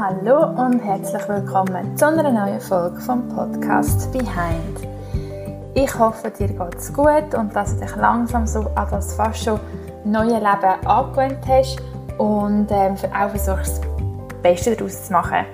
[0.00, 4.86] Hallo und herzlich willkommen zu einer neuen Folge vom Podcast Behind.
[5.74, 9.42] Ich hoffe, dir geht es gut und dass du dich langsam so an das fast
[9.42, 9.58] schon
[10.04, 11.78] neue Leben angewöhnt hast
[12.16, 13.80] und ähm, auch versuchst,
[14.28, 15.44] das Beste daraus zu machen.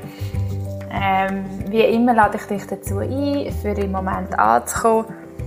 [0.91, 5.07] Ähm, wie immer lade ich dich dazu ein, für im Moment anzukommen,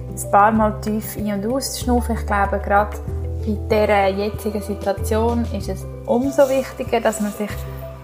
[0.09, 2.16] ein paar Mal tief ein- und auszuschnaufen.
[2.16, 2.98] Ich glaube, gerade
[3.45, 7.52] bei dieser jetzigen Situation ist es umso wichtiger, dass man sich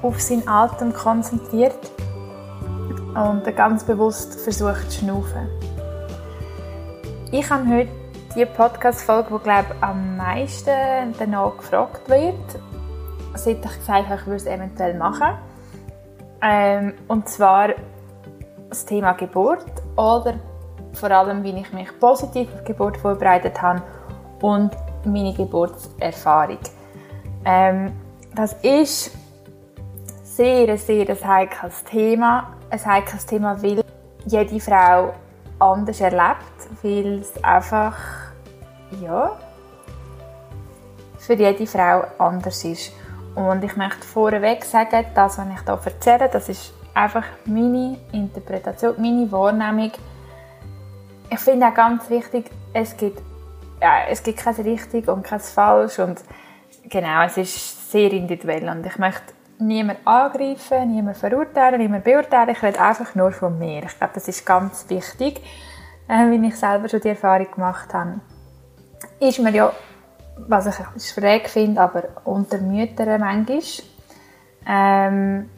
[0.04, 1.92] auf seinen Atem konzentriert
[3.16, 5.48] und ganz bewusst versucht zu schnaufen.
[7.32, 7.90] Ich habe heute
[8.36, 12.36] die Podcast-Folge, die glaube am meisten danach gefragt wird,
[13.36, 15.38] seit ich gesagt habe, ich würde es eventuell machen.
[16.42, 17.70] Ähm, und zwar
[18.70, 20.36] das Thema Geburt oder
[20.94, 23.82] vor allem, wie ich mich positiv auf Geburt vorbereitet habe
[24.42, 24.72] und
[25.06, 26.60] meine Geburtserfahrung.
[27.46, 27.94] Ähm,
[28.36, 29.12] das ist
[30.36, 32.54] sehr, sehr ein heikles Thema.
[32.70, 33.84] Ein heikles Thema, weil
[34.26, 35.14] jede Frau
[35.60, 37.96] anders erlebt, weil es einfach,
[39.00, 39.38] ja,
[41.20, 42.94] für jede Frau anders ist.
[43.36, 48.96] Und ich möchte vorweg sagen, das, was ich hier erzähle, das ist einfach meine Interpretation,
[48.98, 49.92] meine Wahrnehmung.
[51.30, 53.22] Ich finde auch ganz wichtig, es gibt,
[53.82, 56.22] ja, es gibt kein richtig und kein falsch und
[56.90, 62.64] genau, es ist sehr individuell und ich möchte niemand angreifen, niemand verurteilen, niemand beurteilen, ich
[62.64, 63.84] rede einfach nur von mir.
[63.84, 65.42] Ich glaube, das ist ganz wichtig,
[66.08, 68.20] äh, wie ich selber schon die Erfahrung gemacht habe.
[69.20, 69.72] Ist mir ja
[70.48, 73.62] was ich schräg finde, aber unter Müttern manchmal,
[74.68, 75.50] ähm,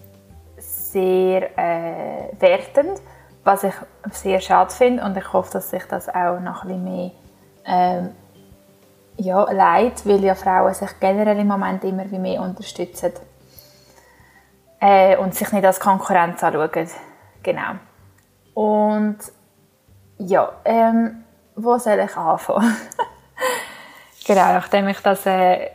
[0.58, 3.02] sehr äh, wertend,
[3.44, 3.74] was ich
[4.12, 7.12] sehr schade finde und ich hoffe, dass sich das auch noch ein bisschen mehr
[7.66, 8.10] ähm,
[9.18, 13.14] ja, leid, weil ja Frauen sich generell im Moment immer wie mehr unterstützen
[14.86, 16.90] äh, und sich nicht als Konkurrenz anschauen.
[17.42, 17.72] Genau.
[18.54, 19.18] Und
[20.20, 21.24] ja, ähm,
[21.56, 22.76] wo soll ich anfangen?
[24.28, 25.70] Genau, nachdem ich das äh,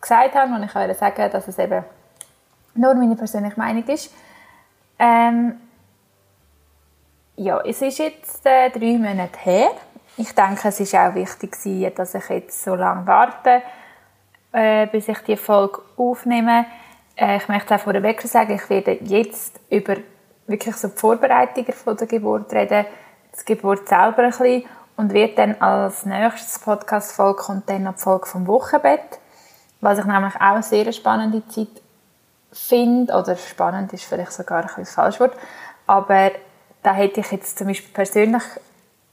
[0.00, 1.84] gesagt habe, und ich wollte sagen, dass es eben
[2.76, 4.14] nur meine persönliche Meinung ist.
[4.96, 5.60] Ähm,
[7.34, 9.70] ja, es ist jetzt äh, drei Monate her.
[10.16, 11.56] Ich denke, es ist auch wichtig,
[11.96, 13.62] dass ich jetzt so lange warte,
[14.52, 16.66] äh, bis ich die Folge aufnehme.
[17.20, 19.96] Äh, ich möchte auch vorweg sagen, ich werde jetzt über
[20.46, 22.86] wirklich so die Vorbereitungen von der Geburt reden,
[23.38, 24.64] die Geburt selber ein bisschen
[24.96, 29.20] und wird dann als nächstes Podcast-Folge kommt dann noch die Folge vom Wochenbett,
[29.80, 31.68] was ich nämlich auch eine sehr spannende Zeit
[32.52, 35.34] finde, oder spannend ist vielleicht sogar ein bisschen das falsche Wort,
[35.86, 36.32] aber
[36.82, 38.42] da hätte ich jetzt zum Beispiel persönlich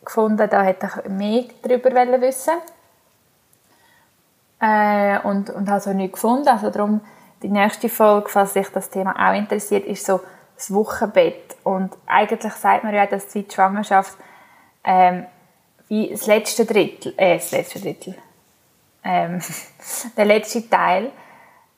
[0.03, 2.53] gefunden, da hätte ich mehr darüber wissen.
[4.59, 7.01] Äh, und, und habe so nichts gefunden, also darum
[7.43, 10.21] die nächste Folge, falls sich das Thema auch interessiert, ist so
[10.55, 11.55] das Wochenbett.
[11.63, 14.17] Und eigentlich sagt man ja, dass die Schwangerschaft
[14.83, 15.25] ähm,
[15.87, 18.15] wie das letzte Drittel, äh, das letzte Drittel,
[19.03, 19.41] ähm,
[20.17, 21.11] der letzte Teil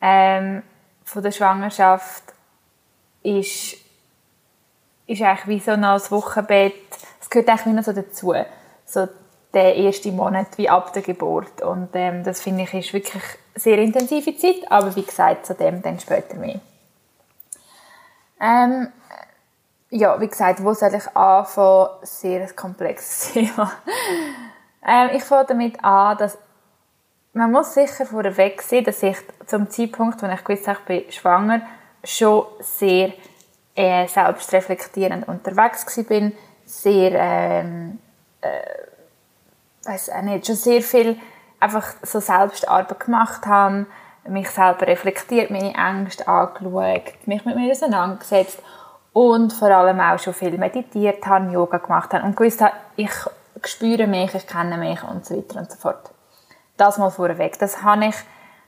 [0.01, 0.63] ähm,
[1.03, 2.23] von der Schwangerschaft
[3.23, 3.75] ist,
[5.07, 6.73] ist eigentlich wie so noch das Wochenbett,
[7.19, 8.33] es gehört eigentlich wie noch so dazu,
[8.85, 9.07] so
[9.53, 13.23] der erste Monat wie ab der Geburt und ähm, das finde ich ist wirklich
[13.55, 16.59] sehr intensive Zeit, aber wie gesagt, zu dem dann später mehr.
[18.39, 18.89] Ähm,
[19.89, 21.89] ja, wie gesagt, wo soll ich anfangen?
[22.03, 23.71] Sehr ein komplexes Thema.
[24.88, 26.38] ähm, ich fange damit an, dass
[27.33, 31.11] man muss sicher vorweg sehen, dass ich zum Zeitpunkt, als ich gewusst habe, ich bin
[31.11, 31.61] schwanger,
[32.03, 33.13] schon sehr
[33.75, 36.31] äh, selbstreflektierend unterwegs war.
[36.65, 37.99] Sehr, ähm,
[38.41, 38.47] äh,
[39.89, 41.17] weiß auch nicht, schon sehr viel
[41.59, 43.85] einfach so Selbstarbeit gemacht habe,
[44.27, 48.59] mich selber reflektiert, meine Ängste angeschaut, mich mit mir auseinandergesetzt
[49.13, 53.12] und vor allem auch schon viel meditiert habe, Yoga gemacht habe und gewusst habe, ich
[53.65, 56.12] spüre mich, ich kenne mich und so weiter und so fort.
[56.77, 57.57] Das mal vorweg.
[57.59, 58.15] Das habe ich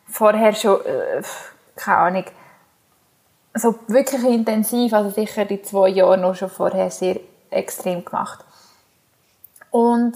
[0.08, 1.22] vorher schon, äh,
[1.76, 2.26] keine Ahnung,
[3.54, 7.20] so wirklich intensiv, also sicher die zwei Jahre noch schon vorher sehr
[7.52, 8.44] extrem gemacht.
[9.70, 10.14] Und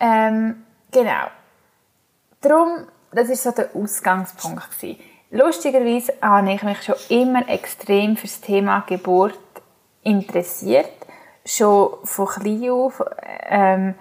[0.00, 1.26] ähm, genau.
[2.40, 5.00] Darum, das ist so der Ausgangspunkt gewesen.
[5.30, 9.38] Lustigerweise habe ich mich schon immer extrem für das Thema Geburt
[10.02, 10.92] interessiert.
[11.44, 13.02] Schon von klein auf.
[13.48, 13.94] Ähm,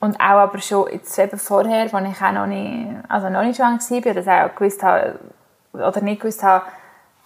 [0.00, 3.56] und auch aber schon jetzt eben vorher, als ich auch noch nicht, also noch nicht
[3.56, 5.18] schwanger war, das auch gewusst habe,
[5.72, 6.64] oder nicht gewusst habe,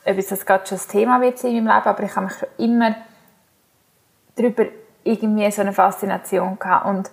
[0.05, 2.35] ob es das gerade schon das Thema wird in meinem Leben, aber ich habe mich
[2.35, 2.95] schon immer
[4.37, 4.65] darüber
[5.05, 7.11] irgendwie so eine Faszination gehabt und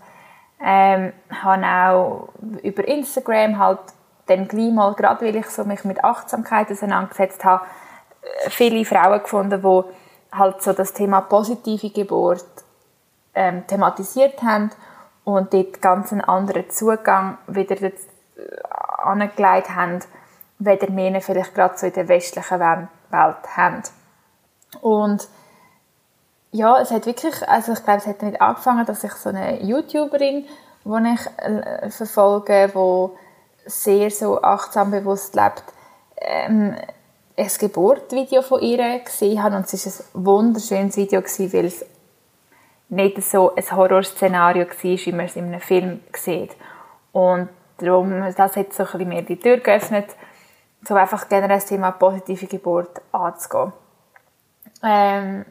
[0.62, 2.30] ähm, habe auch
[2.64, 3.80] über Instagram halt
[4.26, 7.66] dann gleich mal, gerade weil ich so mich mit Achtsamkeit auseinandergesetzt habe,
[8.50, 12.46] viele Frauen gefunden, die halt so das Thema positive Geburt
[13.34, 14.72] ähm, thematisiert haben
[15.24, 18.08] und dort ganz einen anderen Zugang wieder dazu,
[18.38, 20.00] äh, angelegt haben,
[20.60, 23.84] weder wir vielleicht gerade so in der westlichen Welt haben.
[24.82, 25.28] Und
[26.51, 29.62] ja, es hat wirklich, also ich glaube, es hat damit angefangen, dass ich so eine
[29.63, 30.46] YouTuberin,
[30.86, 35.63] die ich äh, verfolge, die sehr so achtsam bewusst lebt,
[36.18, 36.75] ähm,
[37.38, 41.86] ein Geburtvideo von ihr gesehen habe und es war ein wunderschönes Video, gewesen, weil es
[42.90, 46.56] nicht so ein Horrorszenario war, wie man es in einem Film sieht.
[47.12, 50.16] Und darum, das hat so ein bisschen mehr die Tür geöffnet,
[50.90, 53.72] um einfach generell das Thema positive Geburt anzugehen.
[54.84, 55.45] Ähm,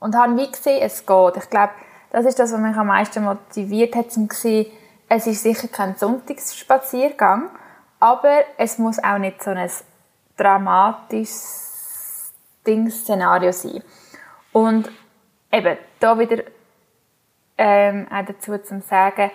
[0.00, 1.36] und habe wie gesehen, es geht.
[1.36, 1.72] Ich glaube,
[2.10, 4.66] das ist das, was mich am meisten motiviert hat, um zu sehen,
[5.08, 7.50] es ist sicher kein Sonntagsspaziergang,
[8.00, 9.70] aber es muss auch nicht so ein
[10.36, 12.32] dramatisches
[12.66, 13.82] Ding-Szenario sein.
[14.52, 14.90] Und
[15.52, 16.42] eben, da wieder
[17.58, 19.30] ähm, auch dazu zu sagen,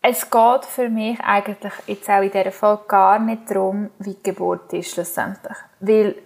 [0.00, 4.22] es geht für mich eigentlich jetzt auch in dieser Folge gar nicht darum, wie die
[4.22, 5.56] Geburt ist schlussendlich.
[5.80, 6.16] Weil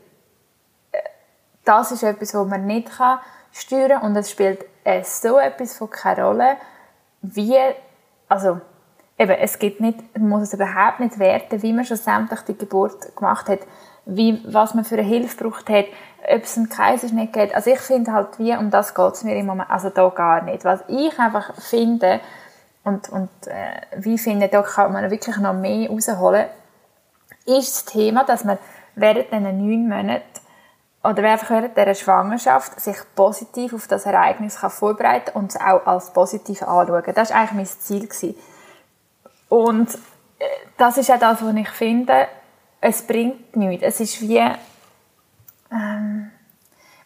[0.93, 0.99] äh,
[1.65, 3.19] das ist etwas, was man nicht kann
[3.61, 6.57] steuern und es spielt äh, so etwas von keine Rolle,
[7.23, 7.59] wie,
[8.29, 8.61] also
[9.19, 13.17] eben, es gibt nicht, man muss es überhaupt nicht werten, wie man schlussendlich die Geburt
[13.17, 13.61] gemacht hat,
[14.05, 15.87] wie, was man für eine Hilfe braucht hat,
[16.29, 17.55] ob es einen Kaiserschnitt gibt.
[17.55, 20.43] Also ich finde halt, wie, um das geht es mir im Moment, also da gar
[20.43, 20.65] nicht.
[20.65, 22.21] Was ich einfach finde,
[22.85, 26.47] und, und äh, wie finde, da kann man wirklich noch mehr rausholen,
[27.45, 28.59] ist das Thema, dass man
[28.95, 30.23] während diesen neun Monaten
[31.03, 35.87] oder einfach während dieser Schwangerschaft sich positiv auf das Ereignis kann vorbereiten und es auch
[35.87, 37.15] als positiv anschauen.
[37.15, 38.07] Das war eigentlich mein Ziel.
[38.07, 38.35] Gewesen.
[39.49, 39.95] Und
[40.39, 40.45] äh,
[40.77, 42.27] das ist auch das, was ich finde,
[42.81, 43.85] es bringt nichts.
[43.85, 44.43] Es ist wie,
[45.73, 46.31] ähm,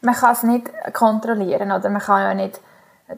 [0.01, 2.61] man kann es nicht kontrollieren, oder man kann ja nicht,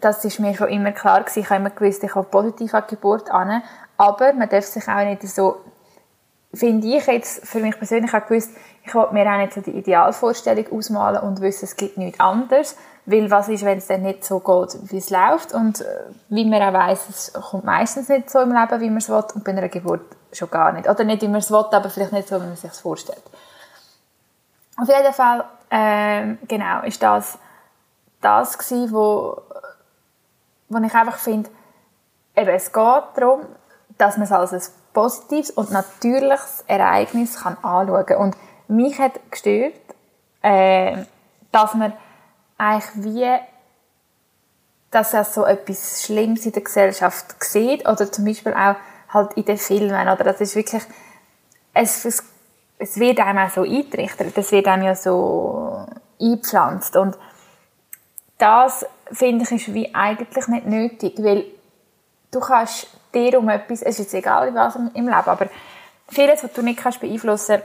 [0.00, 2.84] das ist mir schon immer klar gewesen, ich habe immer gewusst, ich habe positiv an
[2.88, 3.62] die Geburt an,
[3.96, 5.60] aber man darf sich auch nicht so,
[6.52, 8.50] finde ich jetzt, für mich persönlich auch gewusst,
[8.84, 12.76] ich wollte mir auch nicht so die Idealvorstellung ausmalen und wissen, es gibt nichts anderes,
[13.06, 15.84] weil was ist, wenn es dann nicht so geht, wie es läuft und äh,
[16.28, 19.24] wie man auch weiss, es kommt meistens nicht so im Leben, wie man es will
[19.34, 20.02] und bei einer Geburt
[20.32, 20.88] schon gar nicht.
[20.88, 23.22] Oder nicht, wie man es will, aber vielleicht nicht so, wie man sich es vorstellt.
[24.76, 27.38] Auf jeden Fall, ähm, genau, ist das
[28.20, 29.42] das gewesen, wo,
[30.68, 31.50] wo ich einfach finde,
[32.36, 33.42] eben, es geht darum,
[33.98, 34.62] dass man es als ein
[34.92, 38.36] positives und natürliches Ereignis kann anschauen kann.
[38.72, 39.74] Mich hat gestört,
[40.42, 40.96] äh,
[41.50, 41.92] dass man
[42.58, 43.38] eigentlich wie
[44.90, 48.76] dass er so etwas Schlimmes in der Gesellschaft sieht oder zum Beispiel auch
[49.08, 50.22] halt in den Filmen oder?
[50.22, 50.82] Das ist wirklich
[51.72, 52.22] es, es,
[52.78, 55.86] es wird einem auch so eintrichtert, das wird einem ja so
[56.20, 57.16] eingepflanzt und
[58.36, 61.46] das finde ich ist wie eigentlich nicht nötig, weil
[62.30, 65.48] du kannst dir um etwas, es ist jetzt egal was im Leben, aber
[66.08, 67.62] vieles, was du nicht kannst beeinflussen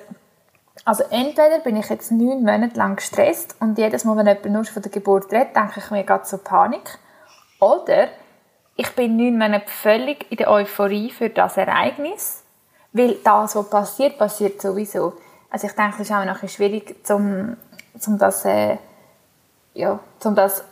[0.85, 4.65] also entweder bin ich jetzt neun Monate lang gestresst und jedes Mal, wenn jemand nur
[4.65, 6.99] von der Geburt redet, denke ich mir gerade so Panik.
[7.59, 8.07] Oder
[8.75, 12.43] ich bin neun Monate völlig in der Euphorie für das Ereignis,
[12.93, 15.13] weil das, was passiert, passiert sowieso.
[15.49, 17.57] Also ich denke, es ist auch noch schwierig, zum,
[17.97, 18.77] zum das, äh,
[19.73, 20.63] ja, zum das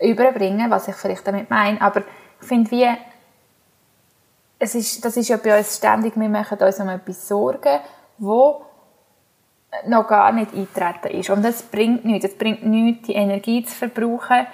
[0.00, 1.80] überbringen, was ich vielleicht damit meine.
[1.80, 2.02] Aber
[2.40, 2.88] ich finde, wie,
[4.58, 7.80] es ist, das ist ja bei uns ständig, wir machen uns um etwas Sorgen,
[8.18, 8.64] wo
[9.86, 11.30] noch gar nicht eintreten ist.
[11.30, 12.26] Und das bringt nichts.
[12.26, 14.46] Es bringt nichts, die Energie zu verbrauchen,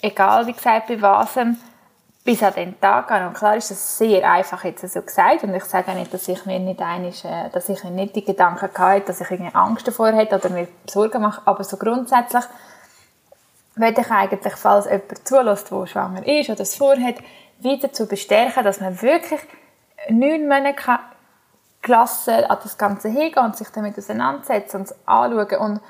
[0.00, 1.38] egal wie gesagt, bei was,
[2.24, 3.28] bis an den Tag an.
[3.28, 5.44] Und klar ist das sehr einfach jetzt so gesagt.
[5.44, 8.24] Und ich sage auch nicht, dass ich mir nicht einig, äh, dass ich nicht die
[8.24, 11.42] Gedanken hatte, dass ich irgendwie Angst davor hätte oder mir Sorgen mache.
[11.44, 12.44] Aber so grundsätzlich
[13.76, 17.16] würde ich eigentlich, falls jemand zulässt, der schwanger ist oder es vorhat,
[17.58, 19.40] wieder zu bestärken, dass man wirklich
[20.08, 20.98] neun Monate
[21.84, 25.58] gelassen an das Ganze hingehen und sich damit auseinandersetzen und es anschauen.
[25.58, 25.80] Und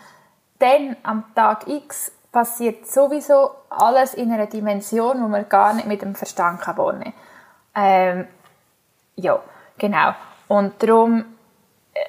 [0.59, 6.03] dann am Tag X passiert sowieso alles in einer Dimension, wo man gar nicht mit
[6.03, 7.15] dem Verstand kann wohnen.
[7.75, 8.27] Ähm,
[9.17, 9.41] ja,
[9.79, 10.15] genau.
[10.49, 11.25] Und darum,
[11.95, 12.01] äh,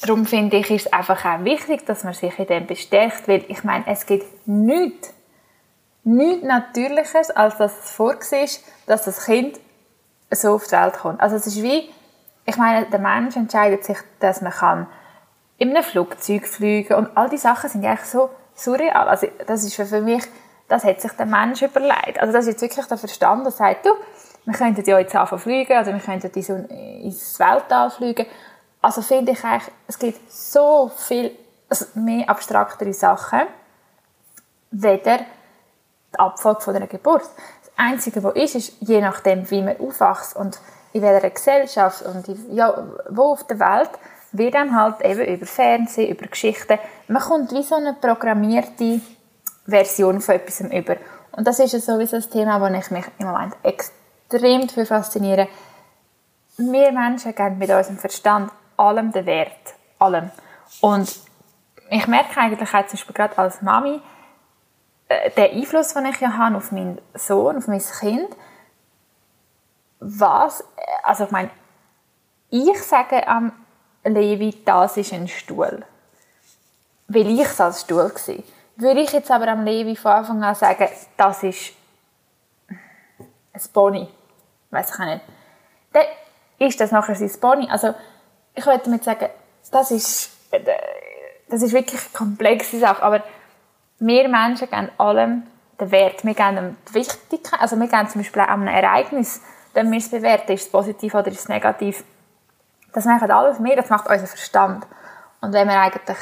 [0.00, 3.44] darum finde ich, ist es einfach auch wichtig, dass man sich in dem bestärkt, weil
[3.48, 5.12] ich meine, es gibt nichts,
[6.02, 9.60] nichts Natürliches, als dass es vorgesehen ist, dass das Kind
[10.30, 11.20] so auf die Welt kommt.
[11.20, 11.90] Also es ist wie,
[12.46, 14.86] ich meine, der Mensch entscheidet sich, dass man kann
[15.58, 19.08] in einem Flugzeug fliegen und all die Sachen sind eigentlich so surreal.
[19.08, 20.24] Also das ist für mich,
[20.68, 22.20] das hat sich der Mensch überlegt.
[22.20, 23.90] Also das ist jetzt wirklich der Verstand, der sagt, du,
[24.44, 26.30] wir könnten ja jetzt anfangen fliegen oder wir könnten
[26.68, 28.26] ins Weltall fliegen.
[28.80, 31.32] Also finde ich eigentlich, es gibt so viele
[31.68, 33.40] also mehr abstraktere Sachen,
[34.70, 37.22] weder die Abfolge von einer Geburt.
[37.22, 40.60] Das Einzige, was ist, ist, je nachdem, wie man aufwächst und
[40.96, 43.90] in welcher Gesellschaft und ja, wo auf der Welt,
[44.32, 49.00] wird dann halt eben über Fernsehen, über Geschichten, man kommt wie so eine programmierte
[49.66, 50.96] Version von etwas über.
[51.32, 55.48] Und das ist ja sowieso das Thema, wo ich mich im Moment extrem dafür fasziniere.
[56.56, 59.74] Wir Menschen geben mit unserem Verstand allem den Wert.
[59.98, 60.30] Allem.
[60.80, 61.14] Und
[61.90, 64.00] ich merke eigentlich auch zum Beispiel gerade als Mami,
[65.08, 68.28] äh, den Einfluss, den ich ja habe auf meinen Sohn, auf mein Kind,
[70.00, 70.64] was,
[71.02, 71.50] also ich meine,
[72.50, 73.52] ich sage am
[74.04, 75.84] Levi, das ist ein Stuhl.
[77.08, 78.44] Weil ich es als Stuhl war.
[78.76, 81.72] Würde ich jetzt aber am Levi von Anfang an sagen, das ist
[83.52, 84.08] ein Pony,
[84.70, 85.22] weiß ich auch nicht,
[85.92, 86.04] dann
[86.58, 87.68] ist das nachher sein Pony.
[87.70, 87.94] Also
[88.54, 89.30] ich würde damit sagen,
[89.70, 90.30] das ist,
[91.48, 93.22] das ist wirklich eine komplexe Sache, aber
[93.98, 95.46] wir Menschen geben allem
[95.80, 96.24] den Wert.
[96.24, 99.40] Wir geben dem die Wichtigkeit, also wir geben zum Beispiel auch einem Ereignis,
[99.76, 102.02] wenn wir es bewerten, ist es positiv oder ist es negativ.
[102.94, 104.86] Das machen alles wir, das macht unser Verstand.
[105.42, 106.16] Und wenn wir eigentlich,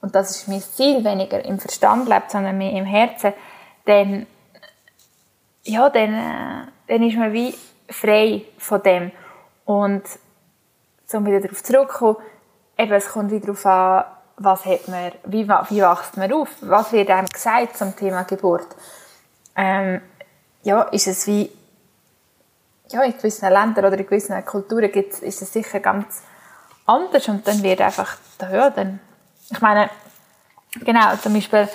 [0.00, 3.32] und das ist mein Ziel, weniger im Verstand lebt, sondern mehr im Herzen,
[3.86, 4.26] dann,
[5.64, 7.58] ja, dann, äh, dann ist man wie
[7.88, 9.10] frei von dem.
[9.64, 10.04] Und,
[11.12, 12.18] um wieder darauf zurückzukommen,
[12.78, 14.04] eben, es kommt wieder darauf an,
[14.36, 16.50] was hat man, wie, wie wächst man auf?
[16.60, 18.68] Was wird einem gesagt zum Thema Geburt?
[19.56, 20.00] Ähm,
[20.62, 21.50] ja, ist es wie,
[22.92, 26.22] ja, in gewissen Ländern oder in gewissen Kulturen gibt's, ist es sicher ganz
[26.86, 29.00] anders und dann wird einfach, ja, dann,
[29.50, 29.90] ich meine,
[30.84, 31.68] genau, zum Beispiel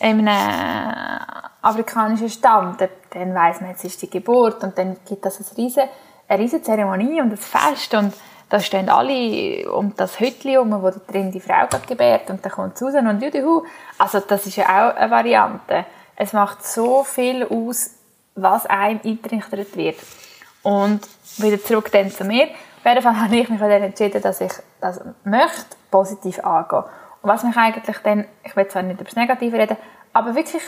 [0.00, 1.20] in einem
[1.62, 2.76] afrikanischen Stamm,
[3.10, 5.88] dann weiss man, jetzt ist die Geburt und dann gibt es eine riesige,
[6.28, 8.14] eine riesige Zeremonie und ein Fest und
[8.48, 12.78] da stehen alle um das Hütchen herum, wo drin die Frau gebärt und dann kommt
[12.78, 13.64] sie raus und juhu.
[13.98, 15.84] Also das ist ja auch eine Variante.
[16.16, 17.90] Es macht so viel aus,
[18.42, 19.96] was einem eingerichtet wird.
[20.62, 21.00] Und
[21.38, 22.44] wieder zurück dann zu mir.
[22.44, 26.84] Auf jeden Fall habe ich mich dann entschieden, dass ich das möchte, positiv angehen.
[27.22, 29.76] Und was mich eigentlich dann, ich will zwar nicht über das Negative reden,
[30.12, 30.62] aber wirklich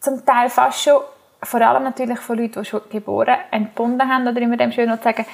[0.00, 1.02] zum Teil fast schon,
[1.42, 5.02] vor allem natürlich von Leuten, die schon geboren, entbunden haben, oder immer dem schön zu
[5.02, 5.26] sagen,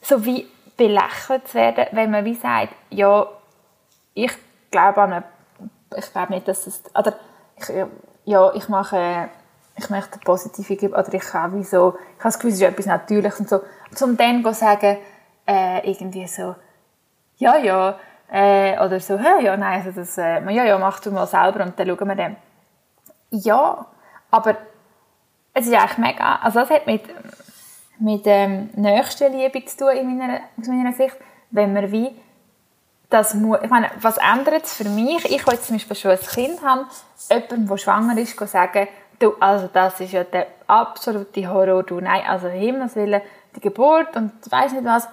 [0.00, 3.26] so wie belächelt zu werden, wenn man wie sagt, ja,
[4.14, 4.32] ich
[4.70, 5.24] glaube an eine,
[5.96, 7.14] ich glaube nicht, dass es, oder
[7.56, 7.68] ich,
[8.24, 9.28] ja, ich mache,
[9.76, 12.62] ich möchte positive geben, oder ich habe wie so, ich habe das Gefühl, es ist
[12.62, 13.60] etwas Natürliches und so,
[13.94, 14.98] zum dann zu sagen,
[15.46, 16.54] äh, irgendwie so,
[17.36, 17.98] ja, ja,
[18.30, 21.78] äh, oder so, ja, nein, also das, äh, ja, ja, mach du mal selber und
[21.78, 22.36] dann schauen wir dann.
[23.30, 23.86] Ja,
[24.30, 24.56] aber
[25.54, 27.02] es ist eigentlich mega, also das hat mit,
[27.98, 31.16] mit ähm, Nächstenliebe zu tun in meiner, aus meiner Sicht,
[31.50, 32.14] wenn man wie
[33.12, 35.24] das muss, ich meine, was ändert es für mich?
[35.30, 36.86] Ich will zum Beispiel schon ein Kind haben,
[37.28, 38.88] jemandem, der schwanger ist, sagen,
[39.22, 43.22] du, also das ist ja der absolute Horror, du, nein, also Himmels Willen,
[43.56, 45.08] die Geburt und weiß nicht was.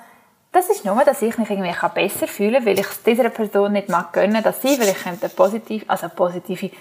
[0.52, 3.90] Das ist nur, dass ich mich irgendwie besser fühle, weil ich es dieser Person nicht
[3.90, 6.72] mag gönnen, dass sie, weil ich könnte positiv, also positive,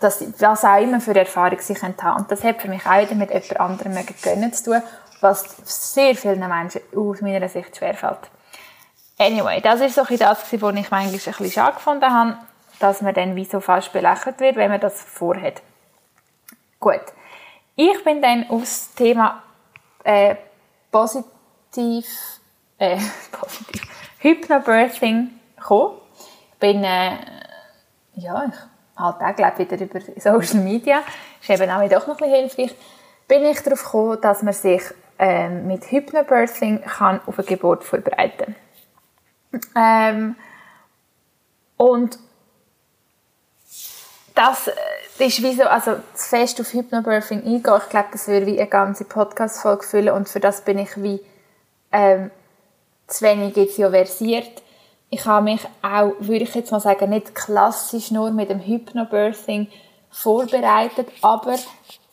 [0.00, 2.16] dass, was auch immer für Erfahrung sie haben.
[2.16, 4.82] Und das hat für mich auch wieder mit jemand anderem gönnen zu tun,
[5.20, 8.18] was sehr vielen Menschen aus meiner Sicht schwerfällt.
[9.16, 12.36] Anyway, das ist so ein das, was ich manchmal ein bisschen schade gefunden habe,
[12.80, 15.62] dass man dann wie so fast belächelt wird, wenn man das vorhat.
[16.84, 17.00] Gut.
[17.76, 19.42] Ich bin dann aufs Thema
[20.04, 20.36] äh,
[20.90, 22.04] positiv,
[22.76, 22.98] äh,
[23.32, 23.80] positiv,
[24.18, 25.96] Hypnobirthing gekommen.
[26.60, 27.16] Bin, äh,
[28.16, 31.02] ja, ich halt auch, glaube wieder über Social Media,
[31.40, 32.76] ist eben auch doch noch ein bisschen hilfreich,
[33.28, 34.82] bin ich darauf gekommen, dass man sich
[35.18, 38.56] ähm, mit Hypnobirthing kann auf eine Geburt vorbereiten
[39.74, 40.36] ähm,
[41.78, 42.18] und
[44.34, 44.68] das
[45.18, 48.58] äh, ist wie so, also das Fest auf Hypnobirthing eingehen, ich glaube, das würde wie
[48.58, 51.20] eine ganze Podcast-Folge füllen und für das bin ich wie
[51.92, 52.30] ähm,
[53.06, 54.62] zu wenig jetzt ja versiert.
[55.10, 59.68] Ich habe mich auch, würde ich jetzt mal sagen, nicht klassisch nur mit dem Hypnobirthing
[60.10, 61.56] vorbereitet, aber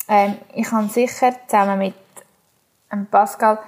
[0.08, 1.94] ähm, ich habe sicher zusammen mit
[2.92, 3.60] ähm, Pascal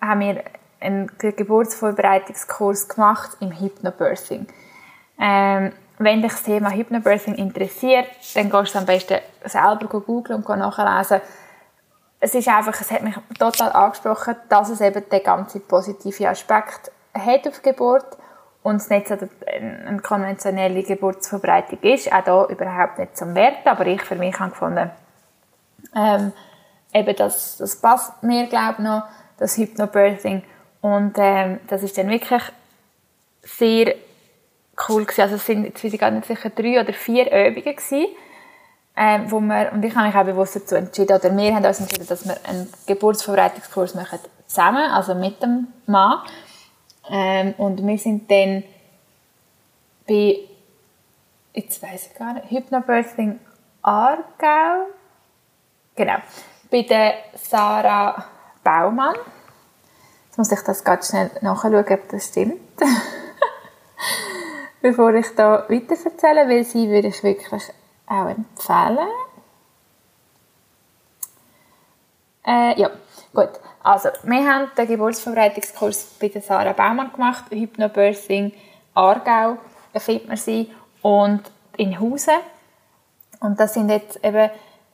[0.00, 0.42] haben wir
[0.80, 4.46] einen Geburtsvorbereitungskurs gemacht im Hypnobirthing.
[5.20, 10.58] Ähm, wenn dich das Thema Hypnobirthing interessiert, dann gehst du am besten selber googeln und
[10.58, 11.20] nachlesen.
[12.20, 16.90] Es ist einfach, es hat mich total angesprochen, dass es eben den ganzen positiven Aspekt
[17.14, 18.16] hat auf Geburt
[18.62, 19.16] und es nicht so
[19.46, 24.50] eine konventionelle Geburtsvorbereitung ist, auch da überhaupt nicht zum Wert, aber ich für mich habe
[24.50, 24.90] gefunden,
[25.94, 26.32] ähm,
[26.94, 29.02] eben das, das passt mir, glaube ich, noch,
[29.38, 30.44] das Hypnobirthing.
[30.80, 32.42] Und ähm, das ist dann wirklich
[33.42, 33.94] sehr
[34.88, 35.22] cool gewesen.
[35.22, 38.06] Also es sind jetzt weiß ich gar nicht sicher drei oder vier Übungen gewesen,
[38.96, 41.80] ähm, wo wir, und ich habe mich auch bewusst dazu entschieden, oder wir haben uns
[41.80, 46.20] entschieden, dass wir einen Geburtsvorbereitungskurs machen zusammen, also mit dem Mann.
[47.08, 48.62] Ähm, und wir sind dann
[50.06, 50.38] bei,
[51.54, 53.38] jetzt weiß ich gar nicht, Hypnobirthing
[53.82, 54.86] Aargau,
[55.96, 56.18] genau,
[56.70, 58.26] bei der Sarah
[58.62, 59.14] Baumann.
[60.26, 62.60] Jetzt muss ich das ganz schnell nachschauen, ob das stimmt.
[64.82, 67.62] Bevor ich da weiter erzähle, weil sie würde ich wirklich
[68.06, 69.08] auch empfehlen.
[72.46, 72.90] Äh, ja,
[73.34, 73.50] gut.
[73.82, 78.52] Also, wir haben den Geburtsvorbereitungskurs bei der Sarah Baumann gemacht, Hypnobirthing
[78.94, 79.58] Aargau,
[79.92, 80.70] da findet man sie,
[81.02, 81.42] und
[81.76, 82.32] in Hause.
[83.40, 84.50] Und das sind jetzt eben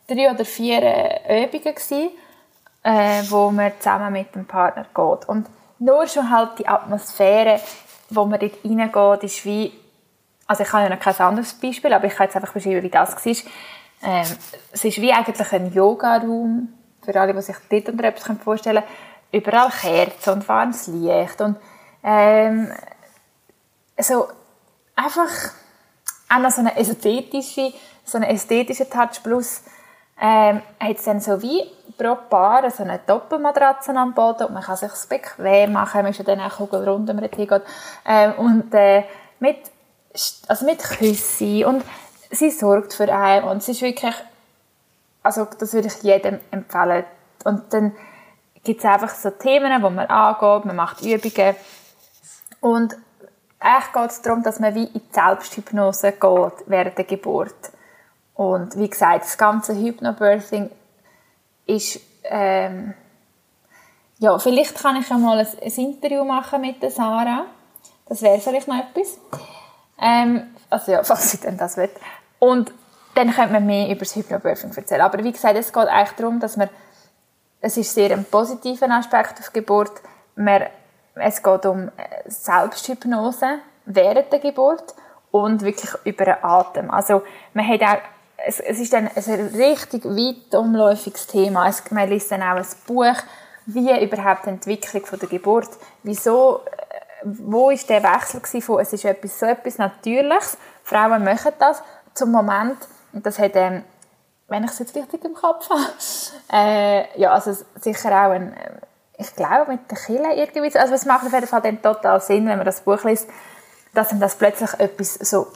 [0.07, 2.11] drei oder vier äh, Übungen gewesen,
[2.83, 5.29] äh, wo man zusammen mit dem Partner geht.
[5.29, 7.61] Und nur schon halt die Atmosphäre,
[8.11, 9.73] wo man dort reingeht, ist wie,
[10.47, 12.91] also ich habe ja noch kein anderes Beispiel, aber ich kann jetzt einfach beschreiben, wie
[12.91, 13.35] das war.
[14.03, 14.27] Ähm,
[14.73, 16.69] es ist wie eigentlich ein Yoga-Raum,
[17.03, 19.43] für alle, die sich dort unter etwas vorstellen können.
[19.43, 21.57] Überall Kerzen und warmes Licht und
[22.05, 22.71] ähm,
[23.99, 24.29] so
[24.95, 25.31] einfach
[26.29, 27.73] auch noch so eine ästhetische,
[28.05, 29.63] so eine ästhetische Touch plus
[30.21, 31.63] ähm, hat es dann so wie
[31.97, 36.19] pro Paar so eine Doppelmatratze am Boden und man kann sich bequem machen, man ist
[36.19, 37.63] ja dann auch kugelrund, wenn man hingeht.
[38.05, 39.05] Ähm, und äh,
[39.41, 39.59] mit,
[40.49, 41.85] also mit Küssen und
[42.31, 44.15] sie sorgt für einen und es ist wirklich,
[45.23, 47.05] also das würde ich jedem empfehlen.
[47.45, 47.93] Und dann
[48.65, 51.55] gibt es einfach so Themen, die man angeht, man macht Übungen
[52.61, 52.97] und
[53.59, 57.55] eigentlich geht es darum, dass man wie in die Selbsthypnose geht während der Geburt.
[58.35, 60.71] Und wie gesagt, das ganze Hypnobirthing
[61.67, 62.95] ist, ähm,
[64.19, 67.47] ja, vielleicht kann ich ja mal ein, ein, Interview machen mit der Sarah.
[68.09, 69.19] Das wäre vielleicht noch etwas.
[70.01, 71.91] Ähm, also ja, falls sie denn das will.
[72.39, 72.73] Und
[73.15, 75.01] dann könnte man mehr über das Hypnobirthing erzählen.
[75.01, 76.69] Aber wie gesagt, es geht eigentlich darum, dass man,
[77.61, 79.93] es ist sehr ein positiver Aspekt auf Geburt.
[80.35, 80.63] Man,
[81.15, 81.91] es geht um
[82.27, 84.95] Selbsthypnose während der Geburt
[85.31, 86.91] und wirklich über den Atem.
[86.91, 87.23] Also
[87.55, 87.99] man hat auch
[88.47, 91.69] es, es ist dann ein richtig weit umläufiges Thema.
[91.69, 93.17] Es, man liest dann auch ein Buch,
[93.67, 95.71] wie überhaupt die Entwicklung von der Geburt,
[96.05, 101.53] wieso, äh, wo ist der Wechsel von, es ist etwas, so etwas Natürliches, Frauen machen
[101.59, 101.83] das,
[102.15, 102.79] zum Moment,
[103.13, 103.83] und das hat, ähm,
[104.47, 105.83] wenn ich es jetzt richtig im Kopf habe,
[106.53, 108.71] äh, ja, also sicher auch ein, äh,
[109.19, 112.47] ich glaube, mit der Kille irgendwie, also es macht auf jeden Fall dann total Sinn,
[112.47, 113.29] wenn man das Buch liest,
[113.95, 115.49] dass dann das plötzlich etwas so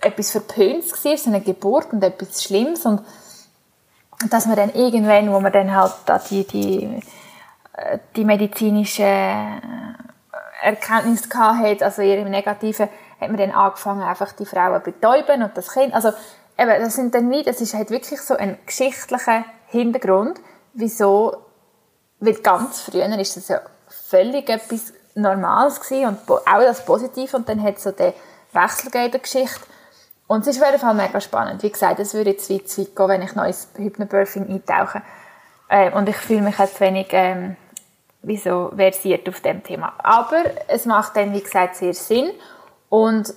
[0.00, 3.02] etwas Verpöntes war, so eine Geburt und etwas Schlimmes und
[4.28, 5.94] dass man dann irgendwann, wo man dann halt
[6.30, 7.02] die, die,
[7.74, 9.02] äh, die medizinische
[10.62, 12.88] Erkenntnis hatte, also eher im Negativen,
[13.20, 16.10] hat man dann angefangen, einfach die Frauen betäuben und das Kind, also
[16.58, 20.40] eben, das sind dann wie, das ist halt wirklich so ein geschichtlicher Hintergrund,
[20.74, 21.36] wieso,
[22.18, 27.48] weil ganz früher ist das ja völlig etwas Normales gewesen und auch das Positive und
[27.48, 28.12] dann hat so den
[28.52, 29.60] Wechsel in der Geschichte
[30.30, 31.60] und es ist auf jeden Fall mega spannend.
[31.64, 35.02] Wie gesagt, es würde jetzt weit zu weit gehen, wenn ich noch ins Hypnobirthing eintauche.
[35.68, 37.56] Äh, und ich fühle mich jetzt wenig ähm,
[38.22, 39.92] wie so versiert auf dem Thema.
[39.98, 42.30] Aber es macht dann, wie gesagt, sehr Sinn.
[42.88, 43.34] Und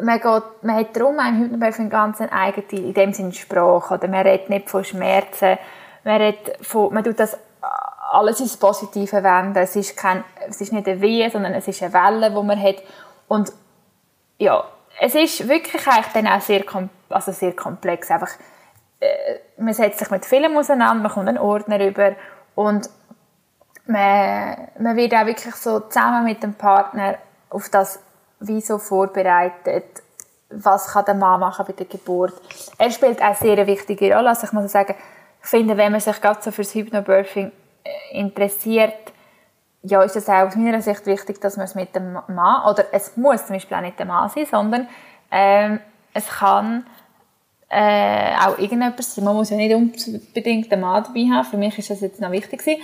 [0.00, 3.92] man, geht, man hat darum im Hypnobirthing ganz eine eigene, in dem Sinne Sprache.
[3.92, 5.58] Oder man redet nicht von Schmerzen.
[6.04, 7.36] Man, redet von, man tut das
[8.10, 9.58] alles ins Positive wenden.
[9.58, 12.58] Es ist, kein, es ist nicht eine Wehe, sondern es ist eine Welle, die man
[12.58, 12.76] hat.
[13.28, 13.52] Und
[14.38, 14.64] ja,
[15.00, 16.62] es ist wirklich eigentlich dann auch sehr,
[17.08, 18.10] also sehr komplex.
[18.10, 18.30] Einfach,
[19.00, 22.12] äh, man setzt sich mit Filmen auseinander, man kommt einen Ordner über
[22.54, 22.88] und
[23.86, 27.16] man, man wird auch wirklich so zusammen mit dem Partner
[27.48, 28.00] auf das
[28.40, 30.02] wie so vorbereitet,
[30.50, 32.34] was kann der Mann machen bei der Geburt.
[32.76, 34.30] Er spielt auch sehr wichtige Rolle.
[34.30, 34.94] Also ich muss sagen,
[35.42, 37.52] ich finde, wenn man sich gerade so fürs Hypnobirthing
[37.84, 39.12] äh, interessiert,
[39.82, 42.84] ja, ist es auch aus meiner Sicht wichtig, dass man es mit dem Mann, oder
[42.92, 44.88] es muss zum Beispiel auch nicht der Mann sein, sondern
[45.30, 45.80] ähm,
[46.12, 46.86] es kann
[47.70, 49.24] äh, auch irgendjemand sein.
[49.24, 51.46] Man muss ja nicht unbedingt den Mann dabei haben.
[51.46, 52.82] Für mich ist das jetzt noch wichtig gewesen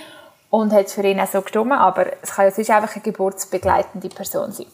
[0.49, 3.03] und hat es für ihn auch so gestimmt, aber es kann ja sonst einfach eine
[3.03, 4.67] geburtsbegleitende Person sein.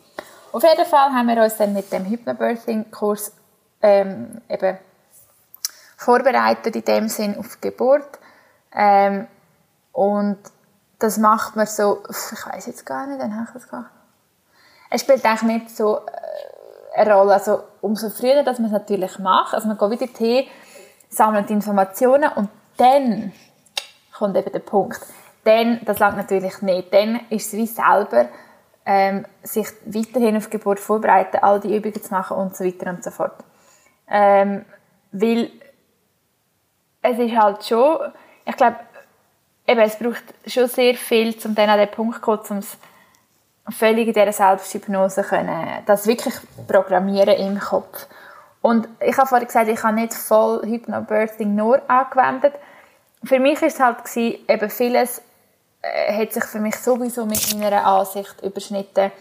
[0.52, 3.34] Auf jeden Fall haben wir uns dann mit dem Hypnobirthing-Kurs
[3.82, 4.78] ähm, eben
[5.98, 8.20] vorbereitet in dem Sinn auf die Geburt
[8.76, 9.28] ähm,
[9.94, 10.38] und
[11.04, 13.92] das macht man so, ich weiß jetzt gar nicht, dann habe ich das gemacht.
[14.90, 19.20] Es spielt eigentlich nicht so äh, eine Rolle, also umso früher, dass man es natürlich
[19.20, 20.48] macht, also man geht wieder Tee,
[21.10, 23.34] sammelt Informationen und dann
[24.18, 25.02] kommt eben der Punkt.
[25.44, 28.30] Dann, das langt natürlich nicht, dann ist es wie selber
[28.86, 33.04] ähm, sich weiterhin auf Geburt vorbereiten, all die Übungen zu machen und so weiter und
[33.04, 33.44] so fort.
[34.08, 34.64] Ähm,
[35.12, 35.52] weil
[37.02, 38.14] es ist halt schon,
[38.46, 38.78] ich glaube,
[39.68, 42.78] eben, es braucht schon sehr viel, um dann an den Punkt zu kommen, um es
[43.70, 46.34] völlig in dieser Selbsthypnose können, das wirklich
[46.68, 48.08] programmieren im Kopf.
[48.62, 52.54] Und ich habe vorhin gesagt, ich habe nicht voll Hypnobirthing nur angewendet.
[53.24, 55.22] Für mich ist es halt gewesen, eben vieles
[55.82, 59.12] äh, hat sich für mich sowieso mit meiner Ansicht überschnitten,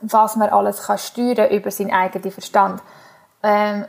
[0.00, 2.82] was man alles kann steuern über seinen eigenen Verstand.
[3.42, 3.86] Ähm,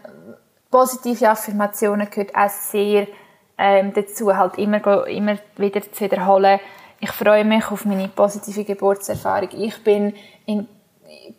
[0.70, 3.08] positive Affirmationen gehört auch sehr
[3.58, 6.60] ähm, dazu, halt immer, immer wieder zu wiederholen.
[7.00, 9.50] Ich freue mich auf meine positive Geburtserfahrung.
[9.52, 10.14] Ich bin
[10.46, 10.68] in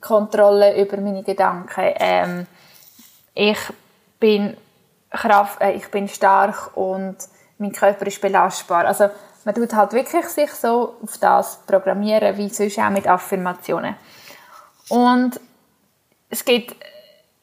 [0.00, 1.94] Kontrolle über meine Gedanken.
[1.98, 2.46] Ähm,
[3.34, 3.58] ich
[4.20, 4.56] bin
[5.10, 7.16] Kraft, äh, ich bin stark und
[7.58, 8.86] mein Körper ist belastbar.
[8.86, 9.10] Also
[9.44, 13.96] man tut halt wirklich sich so auf das programmieren, wie sonst auch mit Affirmationen.
[14.88, 15.40] Und
[16.28, 16.76] es gibt,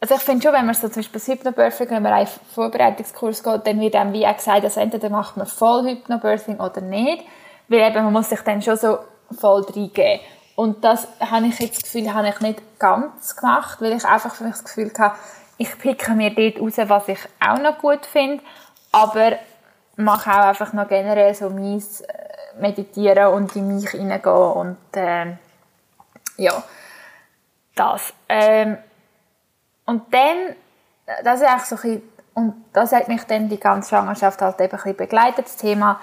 [0.05, 3.41] also ich finde schon, wenn man so zum Beispiel das Hypnobirthing, wenn man einen Vorbereitungskurs
[3.41, 7.23] geht, dann wird einem wie auch gesagt, dass entweder macht man voll Hypnobirthing oder nicht,
[7.69, 8.99] weil eben man muss sich dann schon so
[9.39, 10.19] voll reingeben.
[10.55, 14.35] Und das habe ich jetzt das Gefühl, habe ich nicht ganz gemacht, weil ich einfach
[14.35, 15.15] für mich das Gefühl hatte,
[15.57, 18.43] ich picke mir dort raus, was ich auch noch gut finde,
[18.91, 19.39] aber
[19.95, 25.35] mache auch einfach noch generell so mein äh, Meditieren und in mich hineingehen und äh,
[26.37, 26.63] ja,
[27.73, 28.13] das.
[28.29, 28.77] Ähm,
[29.85, 30.55] und dann,
[31.23, 32.01] das ist eigentlich so ein bisschen,
[32.33, 35.99] und das hat mich dann die ganze Schwangerschaft halt eben ein bisschen begleitet, das Thema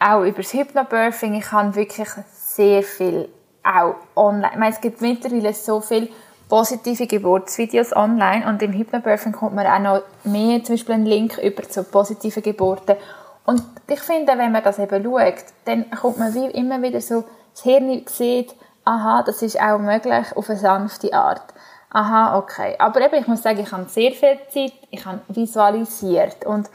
[0.00, 1.34] auch über das Hypnobirthing.
[1.34, 3.28] Ich habe wirklich sehr viel
[3.62, 6.10] auch online, ich meine, es gibt mittlerweile so viel
[6.48, 11.38] positive Geburtsvideos online und im Hypnobirthing kommt man auch noch mehr, zum Beispiel einen Link
[11.38, 12.96] über zu positiven Geburten.
[13.44, 17.24] Und ich finde, wenn man das eben schaut, dann kommt man wie immer wieder so,
[17.52, 21.54] das Hirn sieht, aha, das ist auch möglich auf eine sanfte Art.
[21.90, 22.76] Aha, okay.
[22.78, 26.68] Aber eben, ich muss sagen, ich habe sehr viel Zeit, ich habe visualisiert und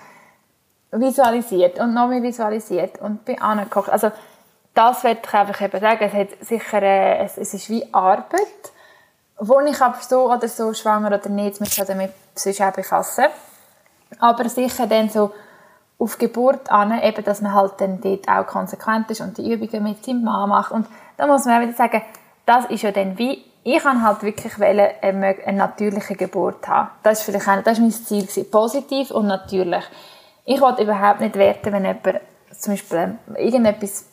[0.91, 3.89] visualisiert und noch mehr visualisiert und bin angekocht.
[3.89, 4.11] Also,
[4.73, 6.03] das werde ich einfach eben sagen.
[6.03, 8.73] Es hat sicher, äh, es, es ist wie Arbeit
[9.39, 13.25] wo ich aber so oder so schwanger oder nicht, mich damit sonst auch befassen.
[14.19, 15.31] Aber sicher dann so
[15.99, 19.83] auf Geburt an, eben, dass man halt dann dort auch konsequent ist und die Übungen
[19.83, 20.71] mit seinem Mann macht.
[20.71, 22.01] Und da muss man auch wieder sagen,
[22.45, 26.89] das ist ja dann wie, ich kann halt wirklich eine, eine natürliche Geburt haben.
[27.01, 28.51] Das ist ist mein Ziel gewesen.
[28.51, 29.83] Positiv und natürlich.
[30.45, 32.21] Ich wollte überhaupt nicht werten, wenn jemand
[32.51, 34.05] zum Beispiel irgendetwas,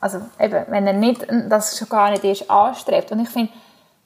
[0.00, 3.12] also eben, wenn er nicht, das schon gar nicht erst anstrebt.
[3.12, 3.52] Und ich finde,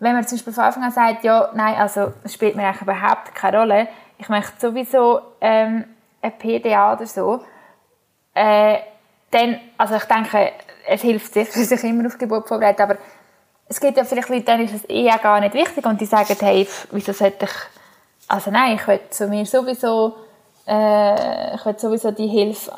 [0.00, 3.34] wenn man zum Beispiel von Anfang an sagt, ja, nein, also spielt mir eigentlich überhaupt
[3.34, 5.84] keine Rolle, ich möchte sowieso ähm,
[6.20, 7.40] ein PDA oder so,
[8.34, 8.78] äh,
[9.30, 10.52] dann, also ich denke,
[10.88, 12.96] es hilft sicher, sich immer auf Geburt vorbereiten, aber
[13.68, 16.36] es gibt ja vielleicht Leute, denen ist es eh gar nicht wichtig und die sagen,
[16.40, 17.50] hey, wieso sollte ich,
[18.28, 20.16] also nein, ich will zu mir sowieso,
[20.66, 22.72] äh, ich sowieso die Hilfe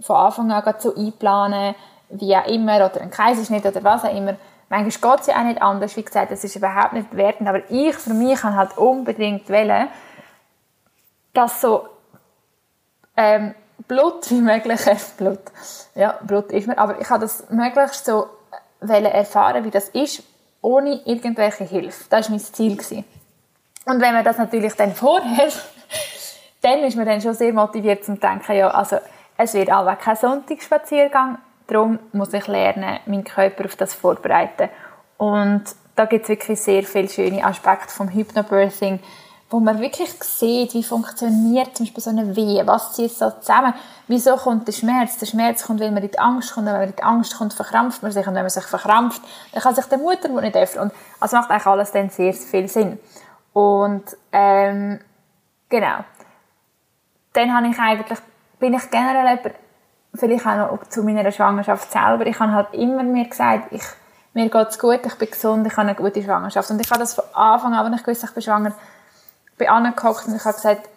[0.00, 1.74] von Anfang an so einplanen,
[2.10, 4.36] wie auch immer, oder ein Kaiserschnitt oder was auch immer,
[4.70, 5.96] Manchmal geht es ja auch nicht anders.
[5.96, 7.48] Wie gesagt, das ist überhaupt nicht wertend.
[7.48, 9.88] Aber ich für mich kann halt unbedingt wählen,
[11.32, 11.88] dass so
[13.16, 13.54] ähm,
[13.88, 15.40] Blut wie möglich, äh, Blut,
[15.96, 18.28] ja, Blut ist mir, aber ich habe das möglichst so
[18.80, 20.22] erfahren, wie das ist,
[20.60, 22.04] ohne irgendwelche Hilfe.
[22.10, 23.04] Das war mein Ziel.
[23.86, 25.52] Und wenn man das natürlich dann vorhat,
[26.62, 28.96] dann ist man dann schon sehr motiviert zum denken, ja, also
[29.36, 31.38] es wird allweg kein Sonntagsspaziergang,
[31.70, 34.68] Darum muss ich lernen, meinen Körper auf das vorbereiten.
[35.18, 35.62] Und
[35.94, 38.98] da gibt es wirklich sehr viele schöne Aspekte vom Hypnobirthing,
[39.50, 43.74] wo man wirklich sieht, wie funktioniert zum Beispiel so eine Wehe, was zieht so zusammen,
[44.06, 45.18] wieso kommt der Schmerz?
[45.18, 47.36] Der Schmerz kommt, weil man in die Angst kommt, und wenn man in die Angst
[47.36, 49.20] kommt, verkrampft man sich, und wenn man sich verkrampft,
[49.52, 50.84] dann kann sich der Mutter nicht öffnen.
[50.84, 53.00] Und also macht eigentlich alles dann sehr viel Sinn.
[53.52, 55.00] Und ähm,
[55.68, 56.04] genau.
[57.32, 58.18] Dann habe ich eigentlich,
[58.60, 59.56] bin ich generell jemand,
[60.14, 62.24] vielleicht auch noch zu meiner Schwangerschaft selber.
[62.26, 63.82] Ich habe halt immer mir gesagt, ich,
[64.32, 66.70] mir geht's gut, ich bin gesund, ich habe eine gute Schwangerschaft.
[66.70, 68.72] Und ich habe das von Anfang an, als ich wusste, ich bin schwanger,
[69.60, 70.88] bin angehockt und ich habe gesagt,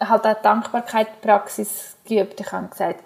[0.00, 2.40] halt auch Dankbarkeitspraxis geübt.
[2.40, 3.00] Ich habe gesagt,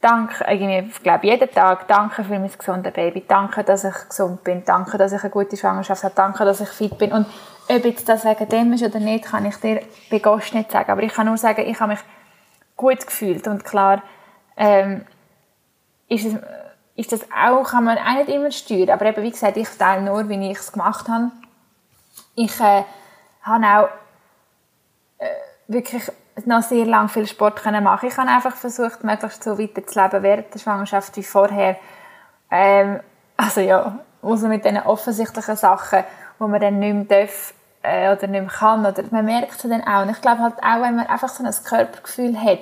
[0.00, 4.64] danke, ich glaube, jeden Tag, danke für mein gesundes Baby, danke, dass ich gesund bin,
[4.64, 7.12] danke, dass ich eine gute Schwangerschaft habe, danke, dass ich fit bin.
[7.12, 7.26] Und
[7.68, 10.90] ob jetzt das wegen dem ist oder nicht, kann ich dir bei Gott nicht sagen.
[10.90, 12.00] Aber ich kann nur sagen, ich habe mich
[12.76, 13.48] gut gefühlt.
[13.48, 14.02] Und klar,
[14.56, 15.04] ähm,
[16.08, 16.34] ist, es,
[16.94, 18.90] ist das auch, kann man auch nicht immer steuern.
[18.90, 21.32] Aber eben, wie gesagt, ich teile nur, wie ich es gemacht habe.
[22.36, 22.84] Ich äh,
[23.42, 23.88] habe auch
[25.68, 26.10] wirklich
[26.44, 28.08] noch sehr lange viel Sport können machen.
[28.08, 31.76] Ich habe einfach versucht, möglichst so weiter zu leben während der Schwangerschaft wie vorher.
[32.50, 33.00] Ähm,
[33.36, 36.04] also ja, also mit diesen offensichtlichen Sachen,
[36.38, 39.70] wo man dann nicht mehr darf, äh, oder nicht mehr kann, oder man merkt es
[39.70, 40.02] dann auch.
[40.02, 42.60] Und ich glaube halt auch, wenn man einfach so ein Körpergefühl hat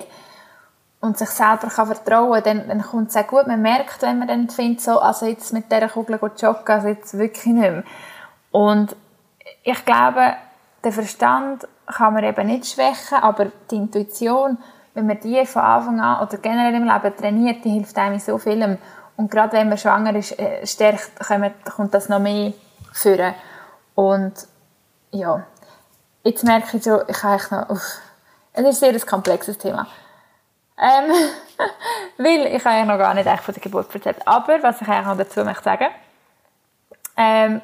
[1.01, 3.47] und sich selber kann vertrauen kann, dann, dann kommt es auch gut.
[3.47, 7.17] Man merkt, wenn man dann findet, so, also jetzt mit dieser Kugel joggen, also jetzt
[7.17, 7.83] wirklich nicht mehr.
[8.51, 8.95] Und
[9.63, 10.35] ich glaube,
[10.83, 14.57] den Verstand kann man eben nicht schwächen, aber die Intuition,
[14.93, 18.19] wenn man die von Anfang an oder generell im Leben trainiert, die hilft einem in
[18.19, 18.77] so vielem.
[19.17, 21.11] Und gerade wenn man schwanger ist, äh, stärkt,
[21.75, 22.53] kommt das noch mehr
[22.91, 23.33] führen.
[23.93, 24.33] Und
[25.11, 25.43] ja,
[26.23, 27.99] jetzt merke ich so, ich habe eigentlich noch, uff,
[28.53, 29.87] es ist ein sehr komplexes Thema.
[30.77, 31.11] Ähm,
[32.17, 34.17] weil ich habe eigentlich noch gar nicht von der Geburt erzählt.
[34.25, 35.87] Aber, was ich eigentlich noch dazu möchte sagen,
[37.17, 37.61] ähm,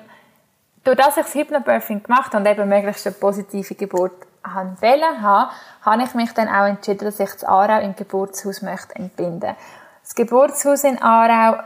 [0.83, 4.13] durch das ich das Hypnobirthing gemacht habe und eben möglichst eine positive Geburt
[4.43, 5.51] wollte, habe,
[5.83, 9.55] habe ich mich dann auch entschieden, dass ich das Aarau im Geburtshaus möchte entbinden.
[10.01, 11.61] Das Geburtshaus in Aarau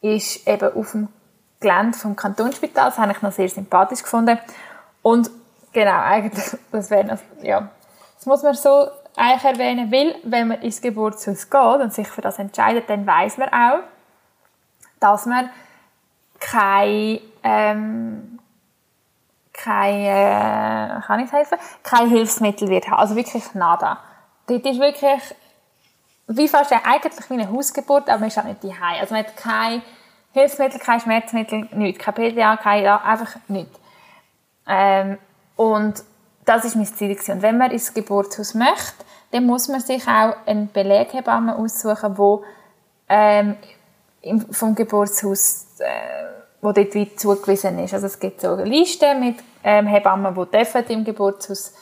[0.00, 1.08] ist eben auf dem
[1.60, 2.86] Gelände vom Kantonsspital.
[2.86, 4.38] Das habe ich noch sehr sympathisch gefunden.
[5.02, 5.30] Und
[5.72, 7.68] genau, eigentlich, das wäre, ja,
[8.16, 12.20] das muss man so eigentlich erwähnen, weil, wenn man ins Geburtshaus geht und sich für
[12.20, 13.80] das entscheidet, dann weiß man auch,
[15.00, 15.50] dass man
[16.38, 18.38] kein, ähm,
[19.56, 23.00] kein, äh, kann ich helfen, kein Hilfsmittel wird haben.
[23.00, 23.98] Also wirklich nada.
[24.46, 25.22] Dort ist wirklich,
[26.28, 29.36] wie fast eigentlich wie eine Hausgeburt, aber man ist auch nicht die Also man hat
[29.36, 29.82] kein
[30.32, 32.02] Hilfsmittel, kein Schmerzmittel, nichts.
[32.04, 33.78] Kein PDA, kein, ja, einfach nichts.
[34.68, 35.18] Ähm,
[35.56, 36.02] und
[36.44, 37.16] das ist mein Ziel.
[37.28, 42.44] Und wenn man ins Geburtshaus möchte, dann muss man sich auch einen Beleghebamme aussuchen, wo
[43.08, 43.56] ähm,
[44.50, 47.94] vom Geburtshaus, äh, wo dort weit zugewiesen ist.
[47.94, 51.74] Also es gibt so eine Liste mit ähm, Hebammen, die dürfen im Geburtshaus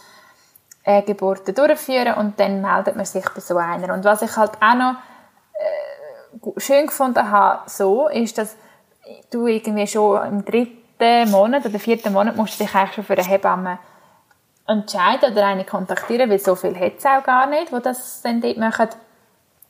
[0.85, 3.93] äh, Geburten durchführen und dann meldet man sich bei so einer.
[3.95, 4.95] Und was ich halt auch noch
[5.55, 8.57] äh, schön gefunden habe, so, ist, dass
[9.31, 13.15] du irgendwie schon im dritten Monat oder vierten Monat musst du dich eigentlich schon für
[13.15, 13.79] eine Hebamme
[14.67, 18.41] entscheiden oder eine kontaktieren, weil so viel hat es auch gar nicht, wo das dann
[18.41, 18.89] dort machen.